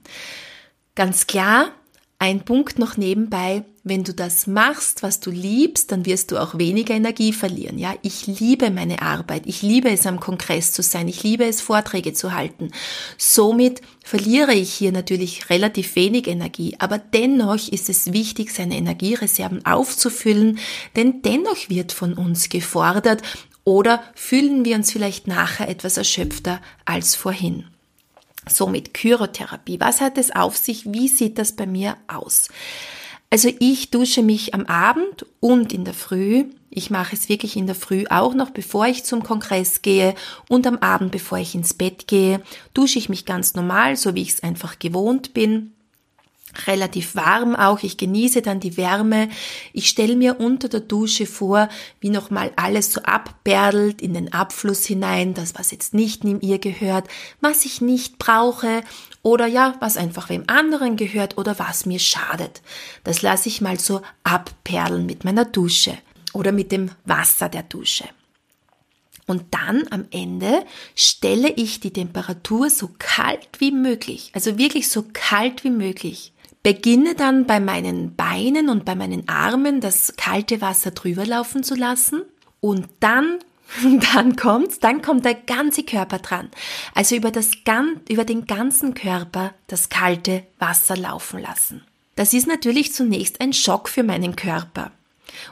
Ganz 0.95 1.27
klar, 1.27 1.71
ein 2.19 2.45
Punkt 2.45 2.79
noch 2.79 2.97
nebenbei, 2.97 3.65
wenn 3.83 4.05
du 4.05 4.13
das 4.13 4.47
machst, 4.47 5.03
was 5.03 5.21
du 5.21 5.31
liebst, 5.31 5.91
dann 5.91 6.05
wirst 6.05 6.31
du 6.31 6.39
auch 6.39 6.59
weniger 6.59 6.95
Energie 6.95 7.33
verlieren. 7.33 7.79
Ja, 7.79 7.95
ich 8.03 8.27
liebe 8.27 8.71
meine 8.71 9.01
Arbeit. 9.01 9.45
Ich 9.47 9.63
liebe 9.63 9.89
es, 9.91 10.07
am 10.07 10.21
Kongress 10.21 10.73
zu 10.73 10.83
sein. 10.83 11.09
Ich 11.09 11.23
liebe 11.23 11.45
es, 11.47 11.63
Vorträge 11.63 12.13
zu 12.13 12.35
halten. 12.35 12.73
Somit 13.17 13.81
verliere 14.05 14.53
ich 14.53 14.73
hier 14.73 14.93
natürlich 14.93 15.49
relativ 15.49 15.97
wenig 15.97 16.27
Energie. 16.27 16.77
Aber 16.79 16.99
dennoch 16.99 17.69
ist 17.69 17.89
es 17.89 18.13
wichtig, 18.13 18.53
seine 18.53 18.77
Energiereserven 18.77 19.65
aufzufüllen, 19.65 20.59
denn 20.95 21.23
dennoch 21.23 21.69
wird 21.69 21.93
von 21.93 22.13
uns 22.13 22.51
gefordert 22.51 23.23
oder 23.65 24.03
fühlen 24.15 24.65
wir 24.67 24.77
uns 24.77 24.93
vielleicht 24.93 25.27
nachher 25.27 25.69
etwas 25.69 25.97
erschöpfter 25.97 26.61
als 26.85 27.15
vorhin. 27.15 27.65
Somit 28.47 28.93
Kyrotherapie. 28.93 29.81
Was 29.81 30.01
hat 30.03 30.19
es 30.19 30.35
auf 30.35 30.57
sich? 30.57 30.93
Wie 30.93 31.09
sieht 31.09 31.39
das 31.39 31.53
bei 31.53 31.67
mir 31.67 31.97
aus? 32.09 32.49
Also 33.33 33.49
ich 33.61 33.91
dusche 33.91 34.23
mich 34.25 34.55
am 34.55 34.67
Abend 34.67 35.25
und 35.39 35.73
in 35.73 35.85
der 35.85 35.95
Früh. 35.95 36.47
Ich 36.69 36.91
mache 36.91 37.15
es 37.15 37.29
wirklich 37.29 37.57
in 37.57 37.67
der 37.67 37.77
Früh 37.77 38.05
auch 38.11 38.35
noch, 38.35 38.51
bevor 38.51 38.87
ich 38.87 39.05
zum 39.05 39.23
Kongress 39.23 39.83
gehe 39.83 40.17
und 40.49 40.67
am 40.67 40.79
Abend, 40.79 41.13
bevor 41.13 41.39
ich 41.39 41.55
ins 41.55 41.75
Bett 41.75 42.09
gehe, 42.09 42.43
dusche 42.75 42.99
ich 42.99 43.09
mich 43.09 43.27
ganz 43.27 43.55
normal, 43.55 43.97
so 43.97 44.15
wie 44.17 44.23
ich 44.23 44.31
es 44.31 44.43
einfach 44.43 44.81
gewohnt 44.81 45.33
bin. 45.33 45.73
relativ 46.67 47.15
warm 47.15 47.55
auch. 47.55 47.85
Ich 47.85 47.97
genieße 47.97 48.43
dann 48.43 48.59
die 48.59 48.77
Wärme. 48.77 49.29
Ich 49.73 49.89
stelle 49.89 50.17
mir 50.17 50.41
unter 50.41 50.69
der 50.69 50.81
Dusche 50.81 51.27
vor, 51.27 51.69
wie 52.01 52.11
nochmal 52.11 52.53
alles 52.57 52.93
so 52.93 53.03
abperlt 53.03 54.03
in 54.03 54.15
den 54.15 54.33
Abfluss 54.33 54.85
hinein, 54.85 55.35
das 55.35 55.55
was 55.57 55.71
jetzt 55.71 55.95
nicht 55.95 56.25
in 56.25 56.41
ihr 56.41 56.59
gehört, 56.59 57.07
was 57.41 57.65
ich 57.65 57.81
nicht 57.81 58.19
brauche 58.19 58.83
oder 59.23 59.47
ja, 59.47 59.75
was 59.81 59.97
einfach 59.97 60.29
wem 60.29 60.45
anderen 60.47 60.97
gehört 60.97 61.39
oder 61.39 61.59
was 61.59 61.87
mir 61.87 61.99
schadet. 61.99 62.63
Das 63.05 63.23
lasse 63.23 63.49
ich 63.49 63.61
mal 63.61 63.79
so 63.79 64.03
abperlen 64.25 65.07
mit 65.07 65.25
meiner 65.25 65.45
Dusche 65.45 65.97
oder 66.33 66.53
mit 66.53 66.73
dem 66.73 66.91
Wasser 67.05 67.49
der 67.49 67.63
Dusche. 67.63 68.05
Und 69.27 69.45
dann 69.53 69.87
am 69.91 70.07
Ende 70.11 70.65
stelle 70.97 71.51
ich 71.51 71.81
die 71.81 71.93
Temperatur 71.93 72.71
so 72.71 72.91
kalt 72.99 73.49
wie 73.59 73.71
möglich, 73.71 74.31
also 74.35 74.59
wirklich 74.59 74.89
so 74.89 75.05
kalt 75.13 75.63
wie 75.63 75.71
möglich 75.71 76.33
beginne 76.63 77.15
dann 77.15 77.47
bei 77.47 77.61
meinen 77.61 78.17
Beinen 78.17 78.69
und 78.69 78.85
bei 78.85 78.95
meinen 78.95 79.29
Armen 79.29 79.81
das 79.81 80.15
kalte 80.17 80.61
Wasser 80.61 80.91
drüber 80.91 81.25
laufen 81.25 81.63
zu 81.63 81.75
lassen 81.75 82.23
und 82.61 82.89
dann 83.01 83.39
dann 84.15 84.37
kommt's, 84.37 84.79
dann 84.79 85.03
kommt 85.03 85.25
der 85.25 85.35
ganze 85.35 85.83
Körper 85.83 86.19
dran. 86.19 86.51
Also 86.95 87.15
über 87.17 87.31
das 87.31 87.51
über 88.09 88.25
den 88.25 88.47
ganzen 88.47 88.95
Körper 88.95 89.55
das 89.67 89.89
kalte 89.89 90.45
Wasser 90.59 90.97
laufen 90.97 91.41
lassen. 91.41 91.85
Das 92.17 92.33
ist 92.33 92.47
natürlich 92.47 92.93
zunächst 92.93 93.41
ein 93.41 93.53
Schock 93.53 93.89
für 93.89 94.03
meinen 94.03 94.37
Körper. 94.37 94.93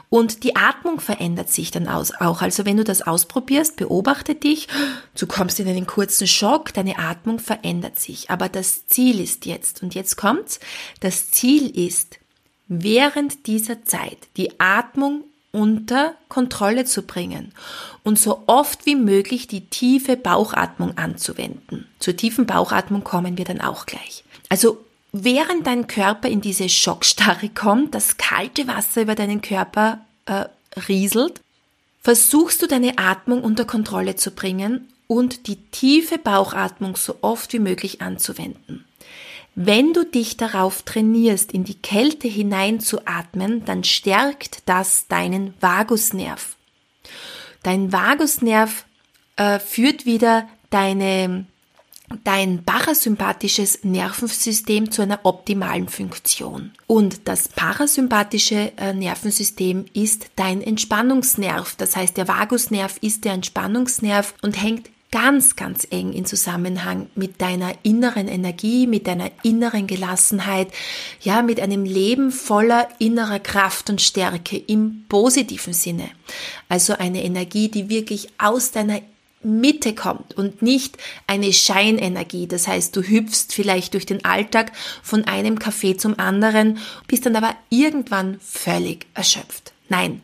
Und 0.09 0.43
die 0.43 0.55
Atmung 0.55 0.99
verändert 0.99 1.49
sich 1.49 1.71
dann 1.71 1.87
auch. 1.87 2.41
Also 2.41 2.65
wenn 2.65 2.77
du 2.77 2.83
das 2.83 3.01
ausprobierst, 3.01 3.75
beobachte 3.75 4.35
dich, 4.35 4.67
du 5.17 5.25
kommst 5.25 5.59
in 5.59 5.67
einen 5.67 5.87
kurzen 5.87 6.27
Schock, 6.27 6.73
deine 6.73 6.99
Atmung 6.99 7.39
verändert 7.39 7.99
sich. 7.99 8.29
Aber 8.29 8.49
das 8.49 8.87
Ziel 8.87 9.19
ist 9.19 9.45
jetzt, 9.45 9.81
und 9.81 9.95
jetzt 9.95 10.17
kommt's, 10.17 10.59
das 10.99 11.31
Ziel 11.31 11.69
ist, 11.69 12.19
während 12.67 13.47
dieser 13.47 13.83
Zeit 13.83 14.17
die 14.37 14.59
Atmung 14.59 15.23
unter 15.51 16.13
Kontrolle 16.27 16.85
zu 16.85 17.03
bringen 17.03 17.51
und 18.03 18.19
so 18.19 18.43
oft 18.47 18.85
wie 18.85 18.95
möglich 18.95 19.47
die 19.47 19.65
tiefe 19.65 20.15
Bauchatmung 20.15 20.97
anzuwenden. 20.97 21.87
Zur 21.99 22.15
tiefen 22.15 22.45
Bauchatmung 22.45 23.03
kommen 23.03 23.37
wir 23.37 23.45
dann 23.45 23.61
auch 23.61 23.85
gleich. 23.85 24.23
Also 24.49 24.83
während 25.11 25.65
dein 25.67 25.87
Körper 25.87 26.29
in 26.29 26.41
diese 26.41 26.69
Schockstarre 26.69 27.49
kommt, 27.49 27.95
das 27.95 28.17
kalte 28.17 28.67
Wasser 28.67 29.01
über 29.01 29.15
deinen 29.15 29.41
Körper 29.41 29.99
äh, 30.25 30.45
rieselt, 30.87 31.41
versuchst 32.01 32.61
du 32.61 32.67
deine 32.67 32.97
Atmung 32.97 33.43
unter 33.43 33.65
Kontrolle 33.65 34.15
zu 34.15 34.31
bringen 34.31 34.87
und 35.07 35.47
die 35.47 35.57
tiefe 35.71 36.17
Bauchatmung 36.17 36.95
so 36.95 37.15
oft 37.21 37.51
wie 37.53 37.59
möglich 37.59 38.01
anzuwenden. 38.01 38.85
Wenn 39.61 39.91
du 39.91 40.05
dich 40.05 40.37
darauf 40.37 40.83
trainierst, 40.83 41.51
in 41.51 41.65
die 41.65 41.75
Kälte 41.75 42.29
hineinzuatmen, 42.29 43.65
dann 43.65 43.83
stärkt 43.83 44.61
das 44.67 45.09
deinen 45.09 45.53
Vagusnerv. 45.59 46.55
Dein 47.61 47.91
Vagusnerv 47.91 48.85
äh, 49.35 49.59
führt 49.59 50.05
wieder 50.05 50.47
deine 50.69 51.45
dein 52.23 52.63
parasympathisches 52.63 53.83
Nervensystem 53.83 54.91
zu 54.91 55.01
einer 55.01 55.19
optimalen 55.23 55.89
Funktion. 55.89 56.71
Und 56.87 57.27
das 57.27 57.49
parasympathische 57.49 58.71
äh, 58.77 58.93
Nervensystem 58.93 59.87
ist 59.93 60.27
dein 60.37 60.61
Entspannungsnerv. 60.61 61.75
Das 61.75 61.97
heißt, 61.97 62.15
der 62.15 62.29
Vagusnerv 62.29 62.95
ist 63.01 63.25
der 63.25 63.33
Entspannungsnerv 63.33 64.33
und 64.41 64.53
hängt 64.53 64.89
ganz, 65.11 65.55
ganz 65.55 65.87
eng 65.89 66.13
in 66.13 66.25
Zusammenhang 66.25 67.09
mit 67.15 67.41
deiner 67.41 67.73
inneren 67.83 68.27
Energie, 68.27 68.85
mit 68.85 69.07
deiner 69.07 69.31
inneren 69.43 69.87
Gelassenheit, 69.87 70.69
ja, 71.21 71.41
mit 71.41 71.59
einem 71.59 71.83
Leben 71.83 72.31
voller 72.31 72.87
innerer 72.99 73.39
Kraft 73.39 73.89
und 73.89 74.01
Stärke 74.01 74.57
im 74.57 75.05
positiven 75.09 75.73
Sinne. 75.73 76.09
Also 76.67 76.93
eine 76.93 77.23
Energie, 77.23 77.69
die 77.69 77.89
wirklich 77.89 78.29
aus 78.37 78.71
deiner 78.71 79.01
Mitte 79.41 79.95
kommt 79.95 80.33
und 80.35 80.61
nicht 80.61 80.97
eine 81.25 81.53
Scheinenergie. 81.53 82.45
Das 82.45 82.67
heißt, 82.67 82.95
du 82.95 83.01
hüpfst 83.01 83.47
vielleicht 83.49 83.93
durch 83.93 84.05
den 84.05 84.25
Alltag 84.25 84.73
von 85.01 85.25
einem 85.25 85.57
Café 85.57 85.97
zum 85.97 86.19
anderen, 86.19 86.79
bist 87.07 87.25
dann 87.25 87.35
aber 87.35 87.55
irgendwann 87.69 88.39
völlig 88.41 89.07
erschöpft. 89.13 89.73
Nein, 89.87 90.21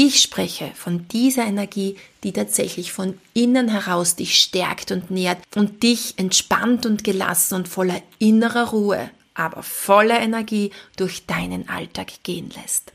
ich 0.00 0.22
spreche 0.22 0.70
von 0.76 1.08
dieser 1.08 1.44
Energie, 1.44 1.96
die 2.22 2.32
tatsächlich 2.32 2.92
von 2.92 3.18
innen 3.34 3.66
heraus 3.66 4.14
dich 4.14 4.38
stärkt 4.38 4.92
und 4.92 5.10
nährt 5.10 5.38
und 5.56 5.82
dich 5.82 6.14
entspannt 6.18 6.86
und 6.86 7.02
gelassen 7.02 7.56
und 7.56 7.66
voller 7.66 8.00
innerer 8.20 8.68
Ruhe, 8.68 9.10
aber 9.34 9.64
voller 9.64 10.20
Energie 10.20 10.70
durch 10.96 11.26
deinen 11.26 11.68
Alltag 11.68 12.22
gehen 12.22 12.48
lässt. 12.62 12.92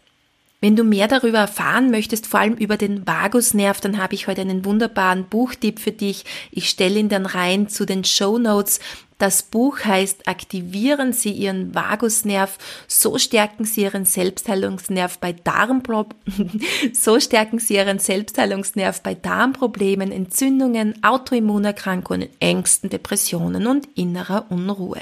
Wenn 0.63 0.77
du 0.77 0.85
mehr 0.85 1.09
darüber 1.09 1.39
erfahren 1.39 1.91
möchtest, 1.91 2.25
vor 2.25 2.39
allem 2.39 2.53
über 2.53 2.77
den 2.77 3.05
Vagusnerv, 3.05 3.81
dann 3.81 4.01
habe 4.01 4.15
ich 4.15 4.27
heute 4.27 4.39
einen 4.39 4.63
wunderbaren 4.63 5.25
Buchtipp 5.25 5.77
für 5.77 5.91
dich. 5.91 6.23
Ich 6.51 6.69
stelle 6.69 6.99
ihn 6.99 7.09
dann 7.09 7.25
rein 7.25 7.67
zu 7.67 7.85
den 7.85 8.05
Show 8.05 8.37
Notes. 8.37 8.79
Das 9.17 9.43
Buch 9.43 9.79
heißt 9.79 10.27
Aktivieren 10.27 11.13
Sie 11.13 11.31
Ihren 11.31 11.73
Vagusnerv, 11.75 12.57
so 12.87 13.17
stärken 13.17 13.65
Sie 13.65 13.81
Ihren 13.81 14.05
Selbstheilungsnerv 14.05 15.17
bei 15.19 15.33
Darmprob 15.33 16.15
so 16.93 17.19
stärken 17.19 17.59
Sie 17.59 17.75
Ihren 17.75 17.99
Selbstheilungsnerv 17.99 19.01
bei 19.01 19.13
Darmproblemen, 19.13 20.11
Entzündungen, 20.11 21.03
Autoimmunerkrankungen, 21.03 22.29
Ängsten, 22.39 22.89
Depressionen 22.89 23.67
und 23.67 23.87
innerer 23.95 24.47
Unruhe. 24.49 25.01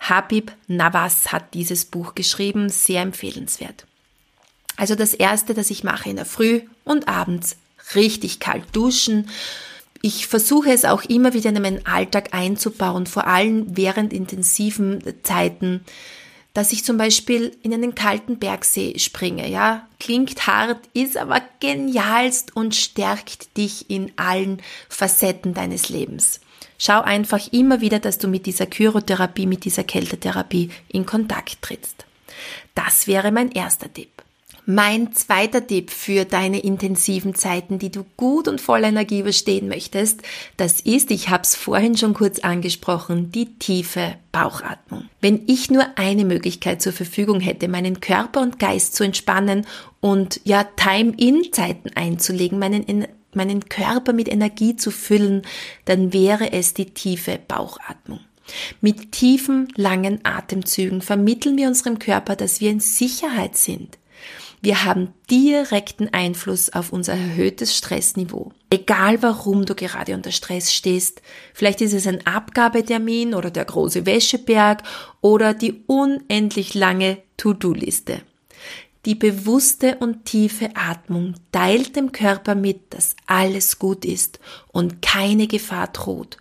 Habib 0.00 0.52
Nawaz 0.66 1.28
hat 1.32 1.54
dieses 1.54 1.86
Buch 1.86 2.14
geschrieben, 2.14 2.68
sehr 2.68 3.02
empfehlenswert. 3.02 3.86
Also 4.76 4.94
das 4.94 5.14
erste, 5.14 5.54
das 5.54 5.70
ich 5.70 5.84
mache 5.84 6.10
in 6.10 6.16
der 6.16 6.26
Früh 6.26 6.62
und 6.84 7.08
abends, 7.08 7.56
richtig 7.94 8.40
kalt 8.40 8.64
duschen. 8.72 9.28
Ich 10.06 10.26
versuche 10.26 10.70
es 10.70 10.84
auch 10.84 11.02
immer 11.04 11.32
wieder 11.32 11.48
in 11.48 11.62
meinen 11.62 11.86
Alltag 11.86 12.34
einzubauen, 12.34 13.06
vor 13.06 13.26
allem 13.26 13.64
während 13.74 14.12
intensiven 14.12 15.02
Zeiten, 15.22 15.82
dass 16.52 16.72
ich 16.72 16.84
zum 16.84 16.98
Beispiel 16.98 17.56
in 17.62 17.72
einen 17.72 17.94
kalten 17.94 18.38
Bergsee 18.38 18.98
springe. 18.98 19.48
Ja, 19.48 19.88
klingt 19.98 20.46
hart, 20.46 20.86
ist 20.92 21.16
aber 21.16 21.40
genialst 21.58 22.54
und 22.54 22.74
stärkt 22.74 23.56
dich 23.56 23.88
in 23.88 24.12
allen 24.16 24.60
Facetten 24.90 25.54
deines 25.54 25.88
Lebens. 25.88 26.40
Schau 26.76 27.00
einfach 27.00 27.50
immer 27.50 27.80
wieder, 27.80 27.98
dass 27.98 28.18
du 28.18 28.28
mit 28.28 28.44
dieser 28.44 28.66
Kyrotherapie, 28.66 29.46
mit 29.46 29.64
dieser 29.64 29.84
Kältetherapie 29.84 30.68
in 30.88 31.06
Kontakt 31.06 31.62
trittst. 31.62 32.04
Das 32.74 33.06
wäre 33.06 33.32
mein 33.32 33.50
erster 33.50 33.90
Tipp. 33.90 34.23
Mein 34.66 35.12
zweiter 35.12 35.66
Tipp 35.66 35.90
für 35.90 36.24
deine 36.24 36.60
intensiven 36.60 37.34
Zeiten, 37.34 37.78
die 37.78 37.90
du 37.90 38.06
gut 38.16 38.48
und 38.48 38.62
voller 38.62 38.88
Energie 38.88 39.20
überstehen 39.20 39.68
möchtest, 39.68 40.22
das 40.56 40.80
ist, 40.80 41.10
ich 41.10 41.28
habe 41.28 41.42
es 41.42 41.54
vorhin 41.54 41.98
schon 41.98 42.14
kurz 42.14 42.38
angesprochen, 42.38 43.30
die 43.30 43.58
tiefe 43.58 44.14
Bauchatmung. 44.32 45.04
Wenn 45.20 45.42
ich 45.48 45.70
nur 45.70 45.84
eine 45.96 46.24
Möglichkeit 46.24 46.80
zur 46.80 46.94
Verfügung 46.94 47.40
hätte, 47.40 47.68
meinen 47.68 48.00
Körper 48.00 48.40
und 48.40 48.58
Geist 48.58 48.94
zu 48.96 49.04
entspannen 49.04 49.66
und 50.00 50.40
ja 50.44 50.64
Time-in-Zeiten 50.64 51.90
einzulegen, 51.94 52.58
meinen 52.58 53.06
meinen 53.34 53.68
Körper 53.68 54.12
mit 54.12 54.28
Energie 54.28 54.76
zu 54.76 54.90
füllen, 54.90 55.42
dann 55.84 56.12
wäre 56.12 56.52
es 56.52 56.72
die 56.72 56.86
tiefe 56.86 57.38
Bauchatmung. 57.48 58.20
Mit 58.80 59.12
tiefen, 59.12 59.68
langen 59.76 60.20
Atemzügen 60.22 61.02
vermitteln 61.02 61.56
wir 61.56 61.66
unserem 61.66 61.98
Körper, 61.98 62.36
dass 62.36 62.60
wir 62.60 62.70
in 62.70 62.80
Sicherheit 62.80 63.56
sind. 63.56 63.98
Wir 64.64 64.86
haben 64.86 65.12
direkten 65.30 66.08
Einfluss 66.14 66.72
auf 66.72 66.90
unser 66.90 67.12
erhöhtes 67.12 67.76
Stressniveau. 67.76 68.50
Egal 68.70 69.22
warum 69.22 69.66
du 69.66 69.74
gerade 69.74 70.14
unter 70.14 70.32
Stress 70.32 70.72
stehst. 70.72 71.20
Vielleicht 71.52 71.82
ist 71.82 71.92
es 71.92 72.06
ein 72.06 72.26
Abgabetermin 72.26 73.34
oder 73.34 73.50
der 73.50 73.66
große 73.66 74.06
Wäscheberg 74.06 74.82
oder 75.20 75.52
die 75.52 75.82
unendlich 75.86 76.72
lange 76.72 77.18
To-Do-Liste. 77.36 78.22
Die 79.04 79.14
bewusste 79.14 79.96
und 79.96 80.24
tiefe 80.24 80.70
Atmung 80.76 81.34
teilt 81.52 81.94
dem 81.94 82.10
Körper 82.12 82.54
mit, 82.54 82.94
dass 82.94 83.16
alles 83.26 83.78
gut 83.78 84.06
ist 84.06 84.40
und 84.68 85.02
keine 85.02 85.46
Gefahr 85.46 85.88
droht. 85.88 86.38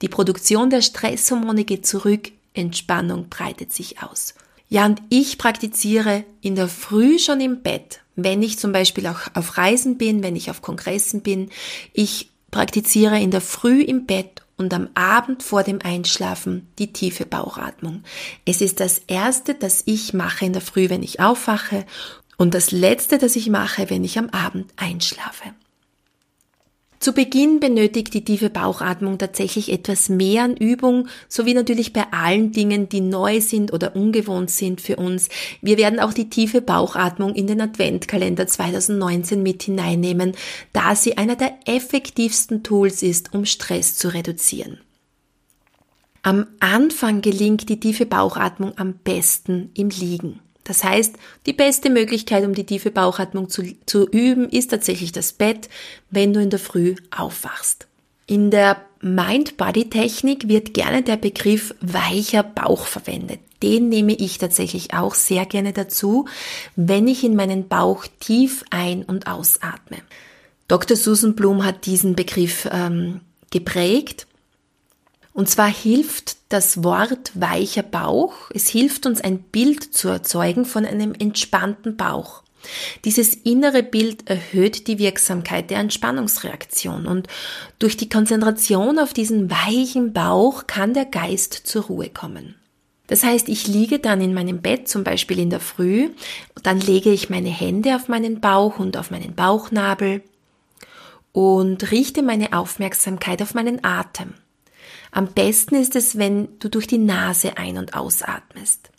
Die 0.00 0.08
Produktion 0.08 0.70
der 0.70 0.80
Stresshormone 0.80 1.64
geht 1.64 1.86
zurück, 1.86 2.32
Entspannung 2.54 3.28
breitet 3.28 3.74
sich 3.74 4.02
aus. 4.02 4.34
Ja, 4.68 4.84
und 4.86 5.00
ich 5.08 5.38
praktiziere 5.38 6.24
in 6.40 6.54
der 6.54 6.68
Früh 6.68 7.18
schon 7.18 7.40
im 7.40 7.62
Bett, 7.62 8.00
wenn 8.16 8.42
ich 8.42 8.58
zum 8.58 8.72
Beispiel 8.72 9.06
auch 9.06 9.20
auf 9.34 9.56
Reisen 9.56 9.96
bin, 9.96 10.22
wenn 10.22 10.36
ich 10.36 10.50
auf 10.50 10.60
Kongressen 10.60 11.22
bin. 11.22 11.50
Ich 11.92 12.30
praktiziere 12.50 13.18
in 13.18 13.30
der 13.30 13.40
Früh 13.40 13.82
im 13.82 14.06
Bett 14.06 14.42
und 14.58 14.74
am 14.74 14.88
Abend 14.94 15.42
vor 15.42 15.62
dem 15.62 15.78
Einschlafen 15.82 16.68
die 16.78 16.92
tiefe 16.92 17.24
Bauchatmung. 17.24 18.02
Es 18.44 18.60
ist 18.60 18.80
das 18.80 19.00
erste, 19.06 19.54
das 19.54 19.84
ich 19.86 20.12
mache 20.12 20.44
in 20.44 20.52
der 20.52 20.62
Früh, 20.62 20.90
wenn 20.90 21.02
ich 21.02 21.20
aufwache 21.20 21.86
und 22.36 22.54
das 22.54 22.70
letzte, 22.70 23.18
das 23.18 23.36
ich 23.36 23.48
mache, 23.48 23.88
wenn 23.88 24.04
ich 24.04 24.18
am 24.18 24.28
Abend 24.30 24.72
einschlafe. 24.76 25.54
Zu 27.00 27.12
Beginn 27.12 27.60
benötigt 27.60 28.12
die 28.12 28.24
tiefe 28.24 28.50
Bauchatmung 28.50 29.18
tatsächlich 29.18 29.70
etwas 29.70 30.08
mehr 30.08 30.42
an 30.42 30.56
Übung, 30.56 31.06
sowie 31.28 31.54
natürlich 31.54 31.92
bei 31.92 32.04
allen 32.10 32.50
Dingen, 32.50 32.88
die 32.88 33.00
neu 33.00 33.40
sind 33.40 33.72
oder 33.72 33.94
ungewohnt 33.94 34.50
sind 34.50 34.80
für 34.80 34.96
uns. 34.96 35.28
Wir 35.62 35.78
werden 35.78 36.00
auch 36.00 36.12
die 36.12 36.28
tiefe 36.28 36.60
Bauchatmung 36.60 37.34
in 37.36 37.46
den 37.46 37.60
Adventkalender 37.60 38.48
2019 38.48 39.42
mit 39.42 39.62
hineinnehmen, 39.62 40.32
da 40.72 40.96
sie 40.96 41.16
einer 41.16 41.36
der 41.36 41.56
effektivsten 41.66 42.64
Tools 42.64 43.02
ist, 43.02 43.32
um 43.32 43.44
Stress 43.44 43.96
zu 43.96 44.12
reduzieren. 44.12 44.78
Am 46.22 46.46
Anfang 46.58 47.22
gelingt 47.22 47.68
die 47.68 47.78
tiefe 47.78 48.06
Bauchatmung 48.06 48.76
am 48.76 48.94
besten 48.94 49.70
im 49.74 49.90
Liegen. 49.90 50.40
Das 50.68 50.84
heißt, 50.84 51.16
die 51.46 51.54
beste 51.54 51.88
Möglichkeit, 51.88 52.44
um 52.44 52.54
die 52.54 52.66
tiefe 52.66 52.90
Bauchatmung 52.90 53.48
zu, 53.48 53.62
zu 53.86 54.06
üben, 54.06 54.50
ist 54.50 54.70
tatsächlich 54.70 55.12
das 55.12 55.32
Bett, 55.32 55.70
wenn 56.10 56.34
du 56.34 56.42
in 56.42 56.50
der 56.50 56.58
Früh 56.58 56.94
aufwachst. 57.10 57.88
In 58.26 58.50
der 58.50 58.76
Mind-Body-Technik 59.00 60.46
wird 60.46 60.74
gerne 60.74 61.02
der 61.02 61.16
Begriff 61.16 61.74
weicher 61.80 62.42
Bauch 62.42 62.84
verwendet. 62.84 63.40
Den 63.62 63.88
nehme 63.88 64.12
ich 64.12 64.36
tatsächlich 64.36 64.92
auch 64.92 65.14
sehr 65.14 65.46
gerne 65.46 65.72
dazu, 65.72 66.26
wenn 66.76 67.08
ich 67.08 67.24
in 67.24 67.34
meinen 67.34 67.66
Bauch 67.68 68.04
tief 68.20 68.62
ein- 68.68 69.04
und 69.04 69.26
ausatme. 69.26 69.96
Dr. 70.68 70.98
Susan 70.98 71.34
Blum 71.34 71.64
hat 71.64 71.86
diesen 71.86 72.14
Begriff 72.14 72.68
ähm, 72.70 73.22
geprägt 73.50 74.26
und 75.38 75.48
zwar 75.48 75.68
hilft 75.68 76.38
das 76.48 76.82
Wort 76.82 77.30
weicher 77.34 77.84
Bauch, 77.84 78.32
es 78.52 78.66
hilft 78.66 79.06
uns 79.06 79.20
ein 79.20 79.38
Bild 79.38 79.94
zu 79.94 80.08
erzeugen 80.08 80.64
von 80.64 80.84
einem 80.84 81.14
entspannten 81.16 81.96
Bauch. 81.96 82.42
Dieses 83.04 83.34
innere 83.34 83.84
Bild 83.84 84.28
erhöht 84.28 84.88
die 84.88 84.98
Wirksamkeit 84.98 85.70
der 85.70 85.78
Entspannungsreaktion 85.78 87.06
und 87.06 87.28
durch 87.78 87.96
die 87.96 88.08
Konzentration 88.08 88.98
auf 88.98 89.12
diesen 89.12 89.48
weichen 89.48 90.12
Bauch 90.12 90.66
kann 90.66 90.92
der 90.92 91.04
Geist 91.04 91.52
zur 91.52 91.84
Ruhe 91.84 92.08
kommen. 92.08 92.56
Das 93.06 93.22
heißt, 93.22 93.48
ich 93.48 93.68
liege 93.68 94.00
dann 94.00 94.20
in 94.20 94.34
meinem 94.34 94.60
Bett, 94.60 94.88
zum 94.88 95.04
Beispiel 95.04 95.38
in 95.38 95.50
der 95.50 95.60
Früh, 95.60 96.10
dann 96.64 96.80
lege 96.80 97.12
ich 97.12 97.30
meine 97.30 97.50
Hände 97.50 97.94
auf 97.94 98.08
meinen 98.08 98.40
Bauch 98.40 98.80
und 98.80 98.96
auf 98.96 99.12
meinen 99.12 99.36
Bauchnabel 99.36 100.20
und 101.30 101.92
richte 101.92 102.24
meine 102.24 102.54
Aufmerksamkeit 102.54 103.40
auf 103.40 103.54
meinen 103.54 103.84
Atem. 103.84 104.34
Am 105.10 105.28
besten 105.28 105.74
ist 105.74 105.96
es, 105.96 106.18
wenn 106.18 106.48
du 106.58 106.68
durch 106.68 106.86
die 106.86 106.98
Nase 106.98 107.56
ein- 107.56 107.78
und 107.78 107.94
ausatmest. 107.94 108.90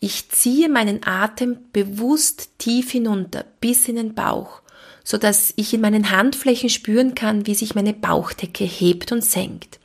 Ich 0.00 0.28
ziehe 0.30 0.68
meinen 0.68 1.06
Atem 1.06 1.58
bewusst 1.72 2.50
tief 2.58 2.90
hinunter 2.90 3.44
bis 3.60 3.88
in 3.88 3.96
den 3.96 4.14
Bauch, 4.14 4.60
so 5.04 5.18
dass 5.18 5.52
ich 5.56 5.72
in 5.72 5.80
meinen 5.80 6.10
Handflächen 6.10 6.68
spüren 6.68 7.14
kann, 7.14 7.46
wie 7.46 7.54
sich 7.54 7.74
meine 7.74 7.92
Bauchdecke 7.92 8.64
hebt 8.64 9.12
und 9.12 9.24
senkt. 9.24 9.78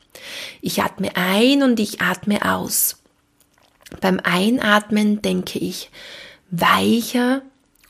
Ich 0.61 0.81
atme 0.81 1.15
ein 1.15 1.63
und 1.63 1.79
ich 1.79 2.01
atme 2.01 2.43
aus. 2.43 2.97
Beim 4.01 4.19
Einatmen 4.21 5.21
denke 5.21 5.59
ich 5.59 5.91
weicher 6.49 7.41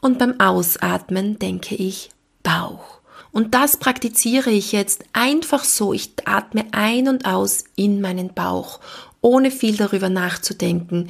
und 0.01 0.19
beim 0.19 0.39
Ausatmen 0.39 1.39
denke 1.39 1.75
ich 1.75 2.09
Bauch. 2.43 2.96
Und 3.31 3.53
das 3.53 3.77
praktiziere 3.77 4.49
ich 4.49 4.71
jetzt 4.71 5.03
einfach 5.13 5.63
so. 5.63 5.93
Ich 5.93 6.13
atme 6.25 6.65
ein 6.71 7.07
und 7.07 7.25
aus 7.25 7.65
in 7.75 8.01
meinen 8.01 8.33
Bauch, 8.33 8.79
ohne 9.21 9.51
viel 9.51 9.77
darüber 9.77 10.09
nachzudenken. 10.09 11.09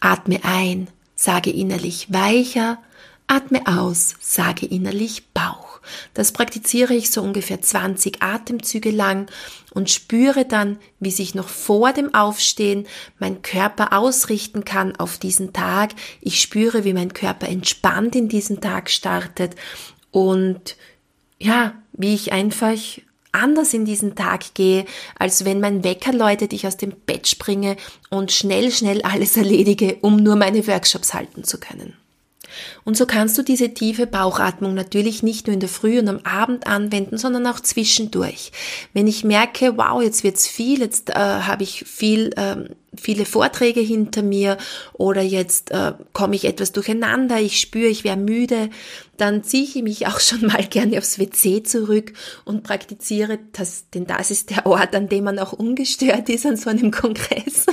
Atme 0.00 0.40
ein, 0.44 0.88
sage 1.14 1.50
innerlich 1.50 2.12
weicher, 2.12 2.78
atme 3.26 3.66
aus, 3.66 4.14
sage 4.20 4.66
innerlich 4.66 5.28
Bauch. 5.32 5.80
Das 6.14 6.32
praktiziere 6.32 6.94
ich 6.94 7.10
so 7.10 7.22
ungefähr 7.22 7.60
20 7.60 8.22
Atemzüge 8.22 8.90
lang 8.90 9.30
und 9.72 9.90
spüre 9.90 10.44
dann, 10.44 10.78
wie 11.00 11.10
sich 11.10 11.34
noch 11.34 11.48
vor 11.48 11.92
dem 11.92 12.14
Aufstehen 12.14 12.86
mein 13.18 13.42
Körper 13.42 13.92
ausrichten 13.92 14.64
kann 14.64 14.96
auf 14.96 15.18
diesen 15.18 15.52
Tag. 15.52 15.92
Ich 16.20 16.40
spüre, 16.40 16.84
wie 16.84 16.94
mein 16.94 17.12
Körper 17.12 17.48
entspannt 17.48 18.16
in 18.16 18.28
diesen 18.28 18.60
Tag 18.60 18.90
startet 18.90 19.54
und 20.10 20.76
ja, 21.38 21.74
wie 21.92 22.14
ich 22.14 22.32
einfach 22.32 22.76
anders 23.32 23.74
in 23.74 23.84
diesen 23.84 24.14
Tag 24.14 24.54
gehe, 24.54 24.86
als 25.18 25.44
wenn 25.44 25.60
mein 25.60 25.84
Wecker 25.84 26.12
läutet, 26.12 26.52
ich 26.52 26.66
aus 26.66 26.76
dem 26.76 26.92
Bett 27.04 27.28
springe 27.28 27.76
und 28.10 28.32
schnell, 28.32 28.70
schnell 28.70 29.02
alles 29.02 29.36
erledige, 29.36 29.98
um 30.00 30.16
nur 30.16 30.36
meine 30.36 30.66
Workshops 30.66 31.12
halten 31.14 31.44
zu 31.44 31.58
können. 31.60 31.94
Und 32.84 32.96
so 32.96 33.04
kannst 33.04 33.36
du 33.36 33.42
diese 33.42 33.74
tiefe 33.74 34.06
Bauchatmung 34.06 34.72
natürlich 34.74 35.22
nicht 35.22 35.46
nur 35.46 35.54
in 35.54 35.60
der 35.60 35.68
Früh 35.68 35.98
und 35.98 36.08
am 36.08 36.20
Abend 36.20 36.66
anwenden, 36.66 37.18
sondern 37.18 37.46
auch 37.46 37.60
zwischendurch. 37.60 38.52
Wenn 38.94 39.06
ich 39.06 39.24
merke, 39.24 39.76
wow, 39.76 40.02
jetzt 40.02 40.24
wird's 40.24 40.46
viel, 40.48 40.80
jetzt 40.80 41.10
äh, 41.10 41.14
habe 41.14 41.64
ich 41.64 41.84
viel 41.84 42.30
ähm, 42.36 42.70
viele 43.00 43.24
Vorträge 43.24 43.80
hinter 43.80 44.22
mir 44.22 44.56
oder 44.92 45.22
jetzt 45.22 45.70
äh, 45.70 45.92
komme 46.12 46.36
ich 46.36 46.44
etwas 46.44 46.72
durcheinander, 46.72 47.40
ich 47.40 47.60
spüre, 47.60 47.88
ich 47.88 48.04
wäre 48.04 48.16
müde, 48.16 48.70
dann 49.16 49.42
ziehe 49.42 49.64
ich 49.64 49.74
mich 49.82 50.06
auch 50.06 50.20
schon 50.20 50.46
mal 50.46 50.64
gerne 50.64 50.98
aufs 50.98 51.18
WC 51.18 51.62
zurück 51.62 52.12
und 52.44 52.62
praktiziere 52.62 53.38
das, 53.52 53.90
denn 53.90 54.06
das 54.06 54.30
ist 54.30 54.50
der 54.50 54.66
Ort, 54.66 54.94
an 54.94 55.08
dem 55.08 55.24
man 55.24 55.38
auch 55.38 55.52
ungestört 55.52 56.28
ist 56.28 56.46
an 56.46 56.56
so 56.56 56.70
einem 56.70 56.90
Kongress. 56.90 57.66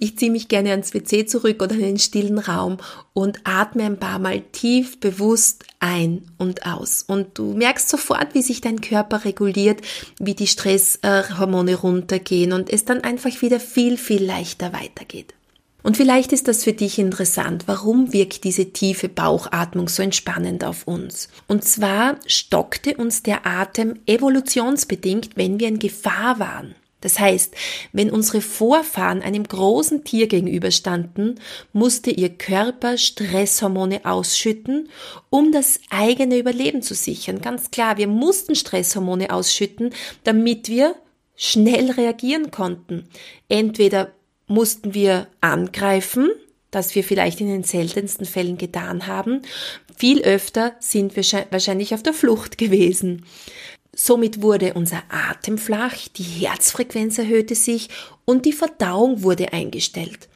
Ich 0.00 0.18
ziehe 0.18 0.30
mich 0.30 0.48
gerne 0.48 0.70
ans 0.70 0.94
WC 0.94 1.26
zurück 1.26 1.62
oder 1.62 1.74
in 1.74 1.80
den 1.80 1.98
stillen 1.98 2.38
Raum 2.38 2.78
und 3.12 3.40
atme 3.44 3.84
ein 3.84 3.98
paar 3.98 4.18
Mal 4.18 4.40
tief 4.40 5.00
bewusst 5.00 5.64
ein 5.80 6.22
und 6.38 6.66
aus. 6.66 7.04
Und 7.06 7.38
du 7.38 7.52
merkst 7.54 7.88
sofort, 7.88 8.34
wie 8.34 8.42
sich 8.42 8.60
dein 8.60 8.80
Körper 8.80 9.24
reguliert, 9.24 9.80
wie 10.18 10.34
die 10.34 10.46
Stresshormone 10.46 11.76
runtergehen 11.76 12.52
und 12.52 12.70
es 12.70 12.84
dann 12.84 13.02
einfach 13.02 13.42
wieder 13.42 13.60
viel, 13.60 13.96
viel 13.96 14.24
leichter 14.24 14.72
weitergeht. 14.72 15.34
Und 15.86 15.96
vielleicht 15.96 16.32
ist 16.32 16.48
das 16.48 16.64
für 16.64 16.72
dich 16.72 16.98
interessant. 16.98 17.68
Warum 17.68 18.12
wirkt 18.12 18.42
diese 18.42 18.72
tiefe 18.72 19.08
Bauchatmung 19.08 19.88
so 19.88 20.02
entspannend 20.02 20.64
auf 20.64 20.88
uns? 20.88 21.28
Und 21.46 21.62
zwar 21.62 22.16
stockte 22.26 22.96
uns 22.96 23.22
der 23.22 23.46
Atem 23.46 24.00
evolutionsbedingt, 24.04 25.36
wenn 25.36 25.60
wir 25.60 25.68
in 25.68 25.78
Gefahr 25.78 26.40
waren. 26.40 26.74
Das 27.00 27.18
heißt, 27.18 27.54
wenn 27.92 28.10
unsere 28.10 28.40
Vorfahren 28.40 29.22
einem 29.22 29.44
großen 29.44 30.04
Tier 30.04 30.26
gegenüberstanden, 30.28 31.38
musste 31.72 32.10
ihr 32.10 32.30
Körper 32.30 32.96
Stresshormone 32.96 34.00
ausschütten, 34.04 34.88
um 35.28 35.52
das 35.52 35.78
eigene 35.90 36.38
Überleben 36.38 36.82
zu 36.82 36.94
sichern. 36.94 37.42
Ganz 37.42 37.70
klar, 37.70 37.98
wir 37.98 38.08
mussten 38.08 38.54
Stresshormone 38.54 39.30
ausschütten, 39.30 39.94
damit 40.24 40.68
wir 40.68 40.96
schnell 41.36 41.90
reagieren 41.90 42.50
konnten. 42.50 43.08
Entweder 43.48 44.12
mussten 44.46 44.94
wir 44.94 45.28
angreifen, 45.40 46.30
das 46.70 46.94
wir 46.94 47.04
vielleicht 47.04 47.40
in 47.40 47.48
den 47.48 47.62
seltensten 47.62 48.26
Fällen 48.26 48.58
getan 48.58 49.06
haben. 49.06 49.42
Viel 49.96 50.22
öfter 50.22 50.74
sind 50.80 51.16
wir 51.16 51.24
wahrscheinlich 51.50 51.94
auf 51.94 52.02
der 52.02 52.12
Flucht 52.12 52.58
gewesen. 52.58 53.24
Somit 53.98 54.42
wurde 54.42 54.74
unser 54.74 55.02
Atem 55.08 55.56
flach, 55.56 55.96
die 56.16 56.22
Herzfrequenz 56.22 57.16
erhöhte 57.16 57.54
sich 57.54 57.88
und 58.26 58.44
die 58.44 58.52
Verdauung 58.52 59.22
wurde 59.22 59.54
eingestellt. 59.54 60.28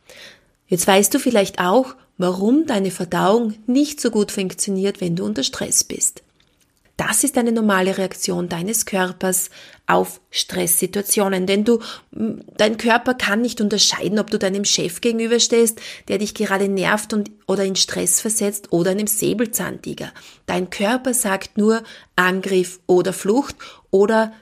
Jetzt 0.67 0.87
weißt 0.87 1.13
du 1.13 1.19
vielleicht 1.19 1.61
auch, 1.61 1.95
warum 2.17 2.65
deine 2.65 2.91
Verdauung 2.91 3.55
nicht 3.67 4.01
so 4.01 4.11
gut 4.11 4.33
funktioniert, 4.33 5.03
wenn 5.03 5.15
du 5.15 5.27
unter 5.27 5.43
Stress 5.43 5.85
bist. 5.85 6.23
Das 6.97 7.23
ist 7.23 7.37
eine 7.37 7.53
normale 7.53 7.99
Reaktion 7.99 8.49
deines 8.49 8.87
Körpers 8.87 9.51
auf 9.91 10.21
Stresssituationen, 10.31 11.47
denn 11.47 11.65
du, 11.65 11.81
dein 12.13 12.77
Körper 12.77 13.15
kann 13.15 13.43
nicht 13.43 13.61
unterscheiden, 13.61 14.19
ob 14.19 14.31
du 14.31 14.39
deinem 14.39 14.65
Chef 14.65 15.01
gegenüberstehst, 15.01 15.81
der 16.09 16.19
dich 16.19 16.35
gerade 16.35 16.69
nervt 16.69 17.13
und, 17.13 17.31
oder 17.47 17.65
in 17.65 17.77
Stress 17.77 18.21
versetzt 18.21 18.73
oder 18.73 18.93
einem 18.93 19.09
Säbelzahntiger. 19.09 20.13
Dein 20.47 20.71
Körper 20.71 21.13
sagt 21.13 21.59
nur 21.59 21.83
Angriff 22.15 22.79
oder 22.87 23.13
Flucht 23.13 23.57
oder 23.91 24.33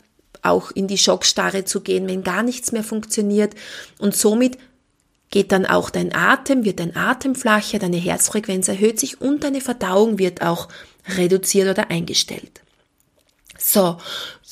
auch 0.43 0.71
in 0.71 0.87
die 0.87 0.99
Schockstarre 0.99 1.65
zu 1.65 1.81
gehen, 1.81 2.07
wenn 2.09 2.23
gar 2.23 2.43
nichts 2.43 2.73
mehr 2.73 2.85
funktioniert 2.85 3.55
und 3.99 4.15
somit 4.15 4.59
geht 5.31 5.53
dann 5.53 5.67
auch 5.67 5.91
dein 5.91 6.15
Atem, 6.15 6.65
wird 6.65 6.81
dein 6.81 6.97
Atem 6.97 7.35
flacher, 7.35 7.79
deine 7.79 7.97
Herzfrequenz 7.97 8.69
erhöht 8.69 9.01
sich 9.01 9.21
und 9.21 9.45
deine 9.45 9.61
Verdauung 9.61 10.19
wird 10.19 10.43
auch 10.43 10.69
reduziert 11.17 11.69
oder 11.69 11.91
eingestellt. 11.91 12.63
So, 13.59 13.99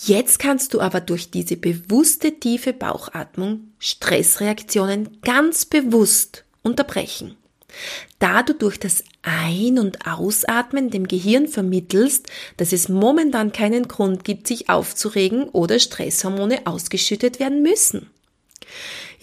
jetzt 0.05 0.41
kannst 0.41 0.75
du 0.75 0.81
aber 0.81 1.01
durch 1.01 1.31
diese 1.31 1.57
bewusste 1.57 2.39
tiefe 2.39 2.73
Bauchatmung 2.73 3.69
Stressreaktionen 3.79 5.21
ganz 5.23 5.65
bewusst 5.65 6.45
unterbrechen. 6.63 7.37
Da 8.19 8.43
du 8.43 8.53
durch 8.53 8.81
das 8.81 9.05
Ein- 9.23 9.79
und 9.79 10.07
Ausatmen 10.07 10.91
dem 10.91 11.07
Gehirn 11.07 11.47
vermittelst, 11.47 12.27
dass 12.57 12.73
es 12.73 12.89
momentan 12.89 13.53
keinen 13.53 13.87
Grund 13.87 14.25
gibt, 14.25 14.47
sich 14.47 14.69
aufzuregen 14.69 15.49
oder 15.51 15.79
Stresshormone 15.79 16.67
ausgeschüttet 16.67 17.39
werden 17.39 17.63
müssen. 17.63 18.11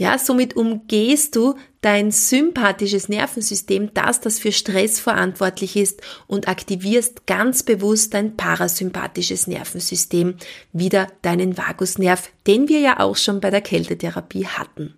Ja, 0.04 0.18
somit 0.18 0.58
umgehst 0.58 1.34
du 1.38 1.56
dein 1.80 2.12
sympathisches 2.12 3.08
Nervensystem, 3.08 3.94
das 3.94 4.20
das 4.20 4.38
für 4.38 4.52
Stress 4.52 5.00
verantwortlich 5.00 5.78
ist 5.78 6.02
und 6.28 6.50
aktivierst 6.50 7.26
ganz 7.26 7.63
bewusst 7.63 8.13
dein 8.13 8.36
parasympathisches 8.36 9.48
Nervensystem, 9.48 10.36
wieder 10.74 11.08
deinen 11.22 11.58
Vagusnerv, 11.58 12.30
den 12.48 12.68
wir 12.68 12.82
ja 12.82 13.00
auch 13.00 13.16
schon 13.16 13.39
bei 13.39 13.50
der 13.50 13.62
Kältetherapie 13.62 14.46
hatten. 14.46 14.94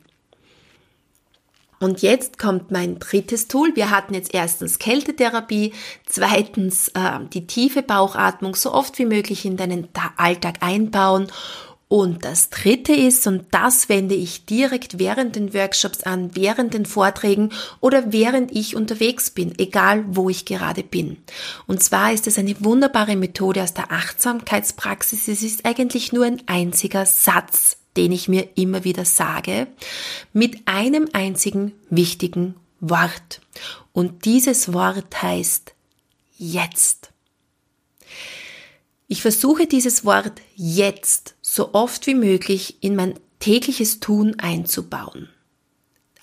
Und 1.80 2.02
jetzt 2.02 2.39
kommt 2.39 2.72
mein 2.72 2.98
drittes 2.98 3.48
Tool. 3.48 3.76
Wir 3.76 3.91
hatten 3.91 4.15
jetzt 4.15 4.34
erstens 4.34 4.80
Kältetherapie, 4.80 5.74
zweitens 6.08 6.88
äh, 6.96 7.20
die 7.32 7.46
tiefe 7.46 7.84
Bauchatmung 7.84 8.56
so 8.56 8.74
oft 8.74 8.98
wie 8.98 9.06
möglich 9.06 9.46
in 9.46 9.56
deinen 9.56 9.88
Alltag 10.18 10.56
einbauen. 10.62 11.28
Und 11.88 12.26
das 12.26 12.50
dritte 12.50 12.93
ist, 12.93 13.28
und 13.28 13.45
das 13.52 13.89
wende 13.89 14.15
ich 14.15 14.45
direkt 14.45 14.98
während 14.98 15.36
den 15.36 15.54
Workshops 15.54 16.02
an, 16.02 16.36
während 16.36 16.74
den 16.74 16.88
Vorträgen 16.88 17.52
oder 17.80 18.12
während 18.12 18.52
ich 18.56 18.76
unterwegs 18.76 19.30
bin, 19.30 19.54
egal 19.60 20.04
wo 20.08 20.30
ich 20.30 20.45
gerade 20.45 20.84
bin. 20.84 21.17
Und 21.67 21.84
zwar 21.84 22.12
ist 22.12 22.26
es 22.26 22.39
eine 22.39 22.56
wunderbare 22.63 23.15
Methode 23.15 23.62
aus 23.62 23.76
der 23.76 23.91
Achtsamkeitspraxis. 23.91 25.28
Es 25.28 25.43
ist 25.43 25.65
eigentlich 25.65 26.12
nur 26.12 26.26
ein 26.26 26.41
einziger 26.48 27.06
Satz, 27.06 27.78
den 27.98 28.12
ich 28.12 28.28
mir 28.28 28.50
immer 28.56 28.84
wieder 28.84 29.06
sage, 29.06 29.67
mit 30.34 30.67
einem 30.67 31.08
einzigen 31.13 31.74
wichtigen 31.91 32.56
Wort. 32.80 33.41
Und 33.93 34.26
dieses 34.26 34.74
Wort 34.74 35.21
heißt 35.21 35.74
jetzt. 36.38 37.12
Ich 39.08 39.22
versuche 39.22 39.68
dieses 39.68 40.06
Wort 40.06 40.41
jetzt 40.56 41.36
so 41.41 41.74
oft 41.74 42.08
wie 42.08 42.15
möglich 42.15 42.78
in 42.82 42.96
mein 42.96 43.13
tägliches 43.39 44.00
Tun 44.00 44.36
einzubauen. 44.39 45.30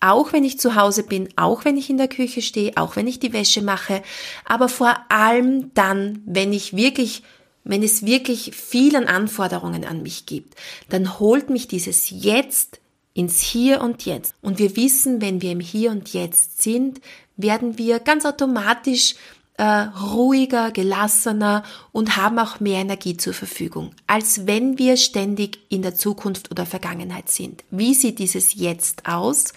Auch 0.00 0.32
wenn 0.32 0.42
ich 0.42 0.58
zu 0.58 0.74
Hause 0.74 1.04
bin, 1.04 1.28
auch 1.36 1.64
wenn 1.64 1.76
ich 1.76 1.88
in 1.88 1.96
der 1.96 2.08
Küche 2.08 2.42
stehe, 2.42 2.72
auch 2.76 2.96
wenn 2.96 3.06
ich 3.06 3.20
die 3.20 3.32
Wäsche 3.32 3.62
mache, 3.62 4.02
aber 4.44 4.68
vor 4.68 4.96
allem 5.08 5.72
dann, 5.74 6.22
wenn 6.26 6.52
ich 6.52 6.74
wirklich 6.74 7.22
wenn 7.64 7.82
es 7.82 8.04
wirklich 8.04 8.52
vielen 8.54 9.06
Anforderungen 9.06 9.84
an 9.84 10.02
mich 10.02 10.26
gibt, 10.26 10.56
dann 10.88 11.18
holt 11.20 11.50
mich 11.50 11.68
dieses 11.68 12.10
Jetzt 12.10 12.80
ins 13.14 13.40
Hier 13.40 13.80
und 13.80 14.04
Jetzt. 14.04 14.34
Und 14.42 14.58
wir 14.58 14.76
wissen, 14.76 15.20
wenn 15.20 15.42
wir 15.42 15.52
im 15.52 15.60
Hier 15.60 15.90
und 15.90 16.12
Jetzt 16.12 16.62
sind, 16.62 17.00
werden 17.36 17.78
wir 17.78 18.00
ganz 18.00 18.24
automatisch 18.24 19.14
äh, 19.62 19.90
ruhiger, 20.00 20.72
gelassener 20.72 21.62
und 21.92 22.16
haben 22.16 22.40
auch 22.40 22.58
mehr 22.58 22.80
Energie 22.80 23.16
zur 23.16 23.32
Verfügung, 23.32 23.94
als 24.08 24.48
wenn 24.48 24.76
wir 24.76 24.96
ständig 24.96 25.60
in 25.68 25.82
der 25.82 25.94
Zukunft 25.94 26.50
oder 26.50 26.66
Vergangenheit 26.66 27.30
sind. 27.30 27.62
Wie 27.70 27.94
sieht 27.94 28.18
dieses 28.18 28.54
Jetzt 28.54 29.06
aus? 29.06 29.52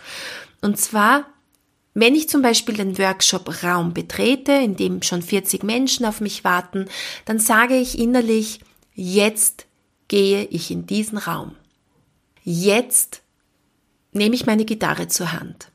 Und 0.61 0.79
zwar 0.79 1.25
wenn 1.97 2.13
ich 2.13 2.27
zum 2.27 2.41
Beispiel 2.41 2.75
den 2.75 2.97
Workshop-Raum 2.97 3.93
betrete, 3.93 4.51
in 4.51 4.75
dem 4.75 5.01
schon 5.01 5.21
40 5.21 5.63
Menschen 5.63 6.05
auf 6.05 6.19
mich 6.19 6.43
warten, 6.43 6.89
dann 7.23 7.39
sage 7.39 7.77
ich 7.77 7.97
innerlich, 7.97 8.59
jetzt 8.95 9.65
gehe 10.09 10.43
ich 10.43 10.71
in 10.71 10.85
diesen 10.85 11.17
Raum. 11.17 11.55
Jetzt 12.43 13.21
nehme 14.11 14.35
ich 14.35 14.45
meine 14.45 14.65
Gitarre 14.65 15.07
zur 15.07 15.31
Hand. 15.31 15.71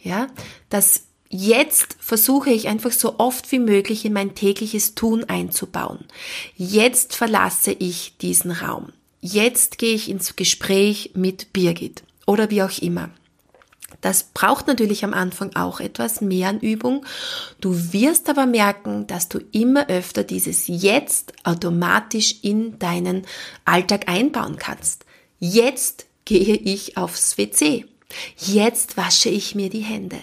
Ja, 0.00 0.26
das 0.70 1.04
Jetzt 1.30 1.96
versuche 2.00 2.50
ich 2.50 2.68
einfach 2.68 2.92
so 2.92 3.18
oft 3.18 3.52
wie 3.52 3.58
möglich 3.58 4.04
in 4.04 4.14
mein 4.14 4.34
tägliches 4.34 4.94
Tun 4.94 5.24
einzubauen. 5.24 6.06
Jetzt 6.56 7.14
verlasse 7.14 7.72
ich 7.72 8.16
diesen 8.18 8.50
Raum. 8.50 8.92
Jetzt 9.20 9.78
gehe 9.78 9.94
ich 9.94 10.08
ins 10.08 10.36
Gespräch 10.36 11.10
mit 11.14 11.52
Birgit 11.52 12.02
oder 12.26 12.50
wie 12.50 12.62
auch 12.62 12.78
immer. 12.78 13.10
Das 14.00 14.22
braucht 14.22 14.68
natürlich 14.68 15.04
am 15.04 15.12
Anfang 15.12 15.56
auch 15.56 15.80
etwas 15.80 16.20
mehr 16.20 16.48
an 16.48 16.60
Übung. 16.60 17.04
Du 17.60 17.92
wirst 17.92 18.30
aber 18.30 18.46
merken, 18.46 19.06
dass 19.06 19.28
du 19.28 19.40
immer 19.50 19.88
öfter 19.88 20.24
dieses 20.24 20.64
Jetzt 20.66 21.32
automatisch 21.44 22.36
in 22.42 22.78
deinen 22.78 23.26
Alltag 23.64 24.08
einbauen 24.08 24.56
kannst. 24.56 25.04
Jetzt 25.40 26.06
gehe 26.24 26.54
ich 26.54 26.96
aufs 26.96 27.38
WC. 27.38 27.86
Jetzt 28.36 28.96
wasche 28.96 29.30
ich 29.30 29.54
mir 29.54 29.68
die 29.68 29.80
Hände. 29.80 30.18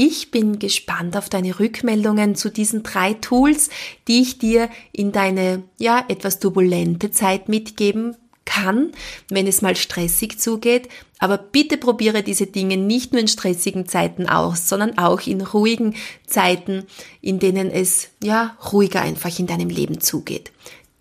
Ich 0.00 0.30
bin 0.30 0.60
gespannt 0.60 1.16
auf 1.16 1.28
deine 1.28 1.58
Rückmeldungen 1.58 2.36
zu 2.36 2.50
diesen 2.50 2.84
drei 2.84 3.14
Tools, 3.14 3.68
die 4.06 4.22
ich 4.22 4.38
dir 4.38 4.70
in 4.92 5.10
deine, 5.10 5.64
ja, 5.76 6.04
etwas 6.06 6.38
turbulente 6.38 7.10
Zeit 7.10 7.48
mitgeben 7.48 8.14
kann, 8.44 8.92
wenn 9.28 9.48
es 9.48 9.60
mal 9.60 9.74
stressig 9.74 10.38
zugeht. 10.38 10.88
Aber 11.18 11.36
bitte 11.36 11.78
probiere 11.78 12.22
diese 12.22 12.46
Dinge 12.46 12.76
nicht 12.76 13.10
nur 13.12 13.20
in 13.20 13.26
stressigen 13.26 13.88
Zeiten 13.88 14.28
aus, 14.28 14.68
sondern 14.68 14.98
auch 14.98 15.26
in 15.26 15.40
ruhigen 15.40 15.96
Zeiten, 16.28 16.84
in 17.20 17.40
denen 17.40 17.68
es 17.68 18.10
ja 18.22 18.56
ruhiger 18.70 19.00
einfach 19.02 19.36
in 19.40 19.48
deinem 19.48 19.68
Leben 19.68 20.00
zugeht. 20.00 20.52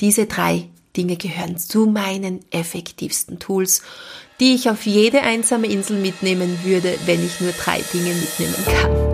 Diese 0.01 0.25
drei 0.25 0.69
Dinge 0.97 1.17
gehören 1.17 1.59
zu 1.59 1.85
meinen 1.85 2.39
effektivsten 2.49 3.37
Tools, 3.37 3.83
die 4.39 4.53
ich 4.53 4.69
auf 4.69 4.85
jede 4.85 5.21
einsame 5.21 5.67
Insel 5.67 5.97
mitnehmen 5.97 6.59
würde, 6.63 6.93
wenn 7.05 7.25
ich 7.25 7.41
nur 7.41 7.51
drei 7.53 7.81
Dinge 7.93 8.13
mitnehmen 8.13 8.65
kann. 8.65 9.07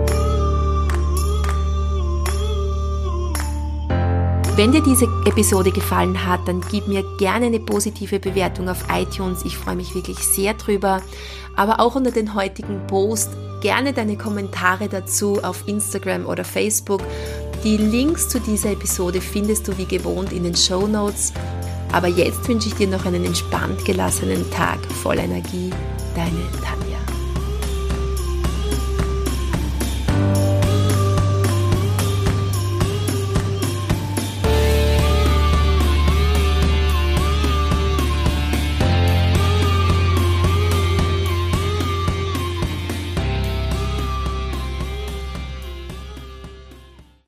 Wenn 4.56 4.70
dir 4.70 4.82
diese 4.82 5.06
Episode 5.26 5.72
gefallen 5.72 6.26
hat, 6.26 6.46
dann 6.46 6.60
gib 6.70 6.86
mir 6.86 7.02
gerne 7.18 7.46
eine 7.46 7.58
positive 7.58 8.20
Bewertung 8.20 8.68
auf 8.68 8.84
iTunes. 8.88 9.44
Ich 9.44 9.56
freue 9.56 9.74
mich 9.74 9.96
wirklich 9.96 10.18
sehr 10.18 10.54
drüber. 10.54 11.02
Aber 11.56 11.80
auch 11.80 11.96
unter 11.96 12.12
den 12.12 12.34
heutigen 12.34 12.86
Post 12.86 13.30
gerne 13.62 13.92
deine 13.92 14.16
Kommentare 14.16 14.88
dazu 14.88 15.42
auf 15.42 15.66
Instagram 15.66 16.26
oder 16.26 16.44
Facebook. 16.44 17.00
Die 17.64 17.78
Links 17.78 18.28
zu 18.28 18.38
dieser 18.38 18.70
Episode 18.70 19.20
findest 19.20 19.66
du 19.66 19.76
wie 19.76 19.86
gewohnt 19.86 20.32
in 20.32 20.44
den 20.44 20.54
Show 20.54 20.86
Notes. 20.86 21.32
Aber 21.94 22.08
jetzt 22.08 22.48
wünsche 22.48 22.66
ich 22.66 22.74
dir 22.74 22.88
noch 22.88 23.06
einen 23.06 23.24
entspannt 23.24 23.84
gelassenen 23.84 24.50
Tag 24.50 24.84
voll 25.00 25.16
Energie. 25.16 25.70
Deine 26.16 26.42
Tante. 26.60 26.83